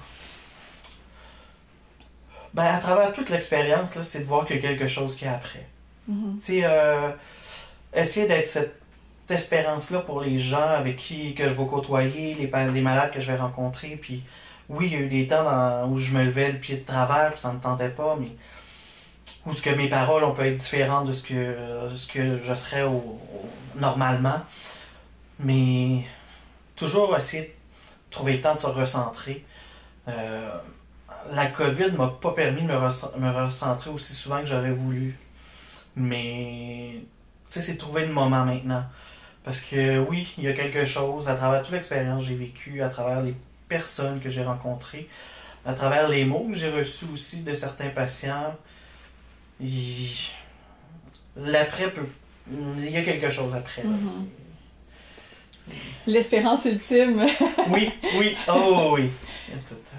Ben, 2.55 2.65
à 2.65 2.79
travers 2.79 3.13
toute 3.13 3.29
l'expérience, 3.29 3.95
là, 3.95 4.03
c'est 4.03 4.21
de 4.21 4.25
voir 4.25 4.47
qu'il 4.47 4.57
y 4.57 4.59
a 4.59 4.63
quelque 4.63 4.89
chose 4.89 5.15
qui 5.15 5.27
est 5.27 5.29
après. 5.29 5.67
Mm-hmm. 6.11 6.39
Tu 6.39 6.41
sais, 6.41 6.61
euh, 6.65 7.11
essayer 7.95 8.27
d'être 8.27 8.49
cette 8.49 8.81
espérance-là 9.29 10.01
pour 10.01 10.23
les 10.23 10.39
gens 10.39 10.69
avec 10.69 10.97
qui 10.97 11.35
que 11.35 11.45
je 11.45 11.53
vais 11.53 11.67
côtoyer, 11.67 12.35
les, 12.35 12.51
les 12.73 12.81
malades 12.81 13.13
que 13.13 13.21
je 13.21 13.31
vais 13.31 13.39
rencontrer, 13.39 13.99
puis 14.01 14.23
oui, 14.71 14.87
il 14.87 14.93
y 14.93 14.97
a 14.97 15.01
eu 15.01 15.09
des 15.09 15.27
temps 15.27 15.89
où 15.89 15.99
je 15.99 16.13
me 16.13 16.25
levais 16.25 16.53
le 16.53 16.59
pied 16.59 16.77
de 16.77 16.85
travers, 16.85 17.33
puis 17.33 17.41
ça 17.41 17.49
ne 17.51 17.55
me 17.57 17.61
tentait 17.61 17.91
pas, 17.91 18.17
mais 18.19 18.31
où 19.45 19.53
ce 19.53 19.63
que 19.63 19.71
mes 19.71 19.89
paroles 19.89 20.23
ont 20.23 20.33
pu 20.33 20.43
être 20.43 20.57
différentes 20.57 21.09
de 21.09 21.13
ce 21.13 21.25
que, 21.25 21.57
ce 21.97 22.07
que 22.07 22.41
je 22.43 22.55
serais 22.55 22.85
normalement. 23.75 24.41
Mais 25.41 26.05
toujours 26.77 27.17
essayer 27.17 27.43
de 27.43 27.51
trouver 28.11 28.35
le 28.37 28.41
temps 28.43 28.55
de 28.55 28.61
se 28.61 28.67
recentrer. 28.67 29.45
Euh, 30.09 30.51
la 31.33 31.47
COVID 31.47 31.91
m'a 31.93 32.09
pas 32.09 32.33
permis 32.33 32.63
de 32.63 32.69
me, 32.69 33.45
recentrer 33.45 33.91
aussi 33.91 34.13
souvent 34.13 34.41
que 34.41 34.47
j'aurais 34.47 34.71
voulu. 34.71 35.19
Mais, 35.97 37.01
c'est 37.49 37.77
trouver 37.77 38.07
le 38.07 38.13
moment 38.13 38.45
maintenant. 38.45 38.85
Parce 39.43 39.61
que 39.61 39.99
oui, 39.99 40.33
il 40.39 40.45
y 40.45 40.49
a 40.49 40.53
quelque 40.53 40.85
chose 40.85 41.29
à 41.29 41.35
travers 41.35 41.63
toute 41.63 41.73
l'expérience 41.73 42.23
que 42.23 42.29
j'ai 42.29 42.37
vécue, 42.37 42.83
à 42.83 42.89
travers 42.89 43.23
les 43.23 43.35
personnes 43.71 44.21
que 44.21 44.29
j'ai 44.29 44.43
rencontrées, 44.43 45.09
à 45.65 45.73
travers 45.73 46.11
les 46.11 46.27
mots 46.27 46.49
que 46.51 46.59
j'ai 46.59 46.71
reçus 46.71 47.07
aussi 47.11 47.43
de 47.43 47.55
certains 47.55 47.89
patients. 47.89 48.55
L'après 51.37 51.91
peut. 51.91 52.09
Il 52.53 52.91
y 52.91 52.97
a 52.97 53.03
quelque 53.03 53.31
chose 53.31 53.55
après. 53.55 53.83
Mm-hmm. 53.83 54.27
L'espérance 56.09 56.65
ultime. 56.65 57.25
oui, 57.71 57.93
oui, 58.19 58.37
oh 58.49 58.97
oui. 58.97 59.11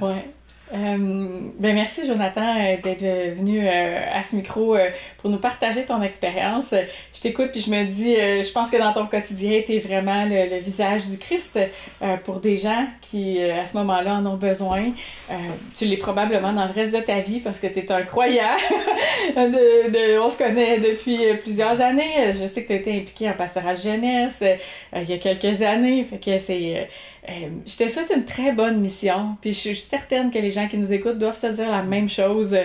Ouais. 0.01 0.29
Euh, 0.73 1.49
ben 1.59 1.75
merci 1.75 2.05
Jonathan 2.07 2.55
euh, 2.57 2.77
d'être 2.81 3.03
venu 3.35 3.59
euh, 3.61 3.99
à 4.13 4.23
ce 4.23 4.37
micro 4.37 4.77
pour 5.17 5.29
nous 5.29 5.37
partager 5.37 5.83
ton 5.83 6.01
expérience. 6.01 6.73
Je 7.13 7.21
t'écoute 7.21 7.49
puis 7.51 7.59
je 7.59 7.69
me 7.69 7.85
dis, 7.85 8.15
je 8.15 8.51
pense 8.51 8.69
que 8.69 8.77
dans 8.77 8.93
ton 8.93 9.05
quotidien, 9.05 9.61
tu 9.65 9.73
es 9.73 9.79
vraiment 9.79 10.25
le, 10.25 10.59
visage 10.59 11.07
du 11.07 11.17
Christ 11.17 11.59
pour 12.23 12.39
des 12.39 12.57
gens 12.57 12.85
qui, 13.01 13.41
à 13.41 13.65
ce 13.65 13.75
moment-là, 13.77 14.15
en 14.15 14.25
ont 14.25 14.37
besoin. 14.37 14.91
tu 15.77 15.85
l'es 15.85 15.97
probablement 15.97 16.53
dans 16.53 16.65
le 16.65 16.71
reste 16.71 16.93
de 16.93 16.99
ta 16.99 17.19
vie 17.19 17.39
parce 17.39 17.59
que 17.59 17.67
tu 17.67 17.79
es 17.79 17.91
un 17.91 18.03
croyant. 18.03 18.55
on 19.35 20.29
se 20.29 20.37
connaît 20.37 20.79
depuis 20.79 21.19
plusieurs 21.41 21.81
années. 21.81 22.33
Je 22.39 22.45
sais 22.45 22.63
que 22.63 22.67
tu 22.67 22.73
as 22.73 22.77
été 22.77 22.91
impliqué 22.91 23.29
en 23.29 23.33
pastoral 23.33 23.77
jeunesse 23.77 24.43
il 24.95 25.09
y 25.09 25.13
a 25.13 25.17
quelques 25.17 25.61
années. 25.61 26.03
Fait 26.03 26.17
que 26.17 26.37
c'est 26.37 26.87
euh, 27.29 27.49
je 27.67 27.77
te 27.77 27.87
souhaite 27.87 28.11
une 28.15 28.25
très 28.25 28.51
bonne 28.51 28.79
mission. 28.79 29.37
Puis 29.41 29.53
je 29.53 29.59
suis 29.59 29.75
certaine 29.75 30.31
que 30.31 30.39
les 30.39 30.51
gens 30.51 30.67
qui 30.67 30.77
nous 30.77 30.91
écoutent 30.91 31.19
doivent 31.19 31.37
se 31.37 31.47
dire 31.47 31.69
la 31.69 31.83
même 31.83 32.09
chose. 32.09 32.57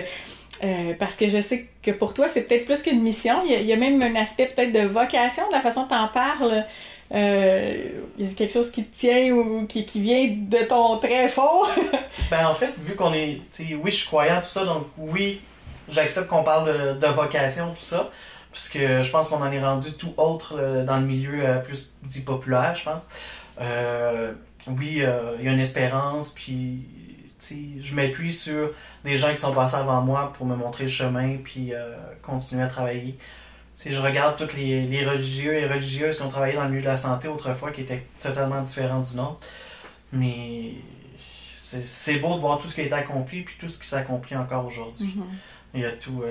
Euh, 0.63 0.93
parce 0.97 1.15
que 1.15 1.29
je 1.29 1.39
sais 1.39 1.67
que 1.83 1.91
pour 1.91 2.13
toi, 2.15 2.27
c'est 2.27 2.41
peut-être 2.41 2.65
plus 2.65 2.81
qu'une 2.81 3.01
mission. 3.01 3.43
Il 3.47 3.65
y, 3.65 3.73
a, 3.73 3.75
même 3.75 4.01
un 4.01 4.15
aspect 4.15 4.47
peut-être 4.47 4.71
de 4.71 4.87
vocation, 4.87 5.47
de 5.47 5.53
la 5.53 5.61
façon 5.61 5.83
dont 5.83 5.89
t'en 5.89 6.07
parles. 6.07 6.65
Euh, 7.13 7.89
il 8.17 8.27
y 8.27 8.31
a 8.31 8.33
quelque 8.33 8.51
chose 8.51 8.71
qui 8.71 8.83
te 8.83 8.97
tient 8.97 9.31
ou 9.31 9.67
qui, 9.67 9.85
vient 9.95 10.27
de 10.27 10.65
ton 10.65 10.97
très 10.97 11.29
fort. 11.29 11.69
ben 12.31 12.47
en 12.47 12.55
fait, 12.55 12.73
vu 12.79 12.95
qu'on 12.95 13.13
est, 13.13 13.39
oui, 13.59 13.91
je 13.91 13.95
suis 13.95 14.07
croyant, 14.07 14.41
tout 14.41 14.47
ça, 14.47 14.65
donc 14.65 14.87
oui, 14.97 15.39
j'accepte 15.89 16.27
qu'on 16.27 16.43
parle 16.43 16.97
de, 16.99 17.07
vocation, 17.07 17.69
tout 17.69 17.85
ça, 17.85 18.09
parce 18.51 18.67
que 18.67 19.03
je 19.03 19.11
pense 19.11 19.29
qu'on 19.29 19.41
en 19.41 19.51
est 19.51 19.63
rendu 19.63 19.93
tout 19.93 20.13
autre 20.17 20.83
dans 20.85 20.97
le 20.97 21.05
milieu 21.05 21.61
plus 21.63 21.93
dit 22.03 22.21
populaire, 22.21 22.75
je 22.75 22.83
pense. 22.83 23.03
Euh, 23.59 24.33
oui, 24.67 25.01
euh, 25.01 25.35
il 25.39 25.45
y 25.45 25.49
a 25.49 25.53
une 25.53 25.59
espérance, 25.59 26.31
puis 26.31 26.85
je 27.79 27.95
m'appuie 27.95 28.33
sur 28.33 28.71
des 29.03 29.15
gens 29.15 29.31
qui 29.31 29.37
sont 29.37 29.53
passés 29.53 29.75
avant 29.75 30.01
moi 30.01 30.33
pour 30.33 30.45
me 30.45 30.55
montrer 30.55 30.85
le 30.85 30.89
chemin, 30.89 31.37
puis 31.43 31.73
euh, 31.73 31.95
continuer 32.21 32.63
à 32.63 32.67
travailler. 32.67 33.17
Si 33.75 33.91
je 33.91 34.01
regarde 34.01 34.37
tous 34.37 34.57
les, 34.57 35.05
religieux 35.05 35.53
et 35.53 35.67
religieuses 35.67 36.17
qui 36.17 36.23
ont 36.23 36.29
travaillé 36.29 36.55
dans 36.55 36.63
le 36.63 36.69
milieu 36.69 36.81
de 36.81 36.87
la 36.87 36.97
santé 36.97 37.27
autrefois, 37.27 37.71
qui 37.71 37.81
étaient 37.81 38.05
totalement 38.19 38.61
différents 38.61 39.01
du 39.01 39.15
nôtre. 39.15 39.39
Mais 40.11 40.73
c'est 41.53 42.17
beau 42.17 42.35
de 42.35 42.39
voir 42.39 42.57
tout 42.59 42.67
ce 42.67 42.75
qui 42.75 42.81
a 42.81 42.85
été 42.85 42.93
accompli, 42.93 43.43
puis 43.43 43.55
tout 43.59 43.69
ce 43.69 43.77
qui 43.77 43.87
s'accomplit 43.87 44.35
encore 44.35 44.65
aujourd'hui. 44.65 45.07
Mm-hmm. 45.07 45.75
Il 45.75 45.81
y 45.81 45.85
a 45.85 45.91
tout. 45.91 46.23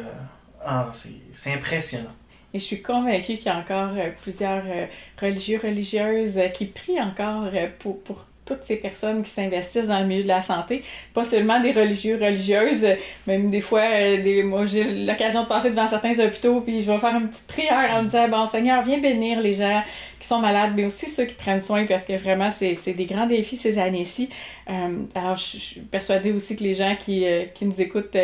ah, 0.65 0.91
c'est 1.35 1.53
impressionnant. 1.53 2.15
Et 2.55 2.59
je 2.59 2.65
suis 2.65 2.83
convaincue 2.83 3.37
qu'il 3.37 3.47
y 3.47 3.49
a 3.49 3.59
encore 3.59 3.93
euh, 3.97 4.11
plusieurs 4.23 4.65
euh, 4.67 4.87
religieux, 5.21 5.61
religieuses 5.63 6.39
euh, 6.39 6.49
qui 6.49 6.67
prient 6.67 7.01
encore 7.01 7.51
pour, 7.79 8.03
pour 8.03 8.25
toutes 8.47 8.63
ces 8.63 8.77
personnes 8.77 9.23
qui 9.23 9.31
s'investissent 9.31 9.89
dans 9.89 9.99
le 9.99 10.07
milieu 10.07 10.23
de 10.23 10.29
la 10.29 10.41
santé, 10.41 10.83
pas 11.13 11.25
seulement 11.25 11.61
des 11.61 11.73
religieux, 11.73 12.17
religieuses, 12.17 12.87
même 13.27 13.51
des 13.51 13.61
fois, 13.61 13.83
euh, 13.83 14.23
des, 14.23 14.43
moi 14.45 14.65
j'ai 14.67 14.85
l'occasion 14.85 15.43
de 15.43 15.49
passer 15.49 15.71
devant 15.71 15.89
certains 15.89 16.19
hôpitaux, 16.21 16.61
puis 16.61 16.83
je 16.83 16.91
vais 16.91 16.99
faire 16.99 17.17
une 17.17 17.29
petite 17.29 17.47
prière 17.49 17.91
en 17.93 18.03
me 18.03 18.07
disant, 18.07 18.29
bon 18.29 18.47
Seigneur, 18.47 18.83
viens 18.85 18.99
bénir 18.99 19.41
les 19.41 19.55
gens 19.55 19.83
qui 20.21 20.29
sont 20.29 20.39
malades, 20.39 20.73
mais 20.77 20.85
aussi 20.85 21.09
ceux 21.09 21.25
qui 21.25 21.35
prennent 21.35 21.61
soin, 21.61 21.85
parce 21.87 22.05
que 22.05 22.15
vraiment, 22.15 22.51
c'est 22.51 22.93
des 22.93 23.07
grands 23.07 23.27
défis 23.27 23.57
ces 23.57 23.79
années-ci. 23.79 24.31
Euh, 24.71 24.73
alors, 25.15 25.37
je, 25.37 25.59
suis 25.59 25.81
persuadée 25.81 26.33
aussi 26.33 26.57
que 26.57 26.63
les 26.63 26.75
gens 26.75 26.97
qui, 26.97 27.27
euh, 27.27 27.45
qui 27.53 27.67
nous 27.67 27.81
écoutent 27.81 28.17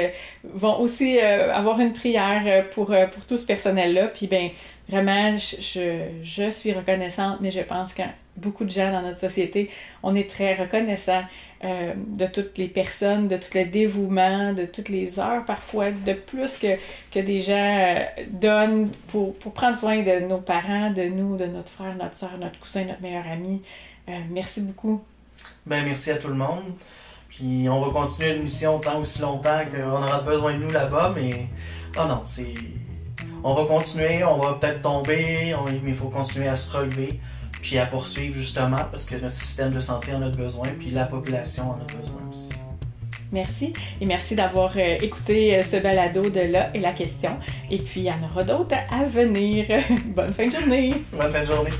vont 0.44 0.78
aussi 0.80 1.18
avoir 1.18 1.80
une 1.80 1.92
prière 1.92 2.68
pour, 2.70 2.94
pour 3.12 3.26
tout 3.26 3.36
ce 3.36 3.44
personnel-là, 3.44 4.06
puis 4.06 4.28
ben 4.28 4.50
vraiment, 4.88 5.36
je, 5.36 5.98
je, 6.22 6.50
suis 6.50 6.72
reconnaissante, 6.72 7.38
mais 7.40 7.50
je 7.50 7.60
pense 7.60 7.92
que 7.92 8.02
beaucoup 8.36 8.64
de 8.64 8.70
gens 8.70 8.90
dans 8.90 9.02
notre 9.02 9.20
société, 9.20 9.70
on 10.02 10.14
est 10.14 10.28
très 10.28 10.54
reconnaissant 10.54 11.22
euh, 11.64 11.92
de 11.96 12.26
toutes 12.26 12.58
les 12.58 12.68
personnes, 12.68 13.28
de 13.28 13.36
tout 13.36 13.50
le 13.54 13.64
dévouement, 13.64 14.52
de 14.52 14.64
toutes 14.64 14.88
les 14.88 15.20
heures 15.20 15.44
parfois, 15.44 15.90
de 15.90 16.12
plus 16.12 16.58
que, 16.58 16.76
que 17.12 17.20
des 17.20 17.40
gens 17.40 17.54
euh, 17.54 18.04
donnent 18.30 18.90
pour, 19.08 19.36
pour, 19.36 19.52
prendre 19.52 19.76
soin 19.76 20.02
de 20.02 20.26
nos 20.26 20.38
parents, 20.38 20.90
de 20.90 21.02
nous, 21.02 21.36
de 21.36 21.44
notre 21.44 21.70
frère, 21.70 21.94
notre 21.94 22.16
soeur, 22.16 22.36
notre 22.40 22.58
cousin, 22.58 22.84
notre 22.84 23.02
meilleur 23.02 23.26
ami. 23.26 23.62
Euh, 24.08 24.12
merci 24.30 24.60
beaucoup. 24.60 25.02
Ben, 25.66 25.84
merci 25.84 26.10
à 26.10 26.16
tout 26.16 26.28
le 26.28 26.34
monde. 26.34 26.72
Puis 27.28 27.68
on 27.68 27.80
va 27.80 27.92
continuer 27.92 28.34
l'émission 28.34 28.78
tant 28.78 29.00
aussi 29.00 29.20
longtemps 29.20 29.60
qu'on 29.70 30.02
aura 30.02 30.20
besoin 30.20 30.54
de 30.54 30.58
nous 30.58 30.70
là-bas, 30.70 31.12
mais 31.14 31.46
oh 31.98 32.06
non, 32.06 32.22
c'est 32.24 32.54
on 33.44 33.54
va 33.54 33.64
continuer, 33.64 34.22
on 34.24 34.38
va 34.38 34.54
peut-être 34.54 34.82
tomber, 34.82 35.54
mais 35.82 35.90
il 35.90 35.94
faut 35.94 36.08
continuer 36.08 36.48
à 36.48 36.56
se 36.56 36.70
relever, 36.76 37.18
puis 37.62 37.78
à 37.78 37.86
poursuivre 37.86 38.36
justement, 38.36 38.84
parce 38.90 39.06
que 39.06 39.14
notre 39.14 39.34
système 39.34 39.70
de 39.70 39.80
santé 39.80 40.12
en 40.12 40.20
a 40.20 40.28
besoin, 40.28 40.68
puis 40.78 40.90
la 40.90 41.06
population 41.06 41.70
en 41.70 41.74
a 41.74 41.84
besoin 41.84 42.20
aussi. 42.30 42.48
Merci 43.30 43.72
et 44.00 44.04
merci 44.04 44.34
d'avoir 44.34 44.74
euh, 44.76 44.96
écouté 45.00 45.56
euh, 45.56 45.62
ce 45.62 45.76
balado 45.76 46.28
de 46.28 46.40
là 46.40 46.70
et 46.74 46.80
la 46.80 46.92
question. 46.92 47.38
Et 47.70 47.78
puis 47.78 48.00
il 48.00 48.04
y 48.04 48.10
en 48.10 48.22
aura 48.30 48.44
d'autres 48.44 48.76
à 48.90 49.04
venir. 49.04 49.64
Bonne 50.08 50.34
fin 50.34 50.48
de 50.48 50.52
journée. 50.52 50.92
Bonne 51.12 51.32
fin 51.32 51.40
de 51.40 51.46
journée. 51.46 51.70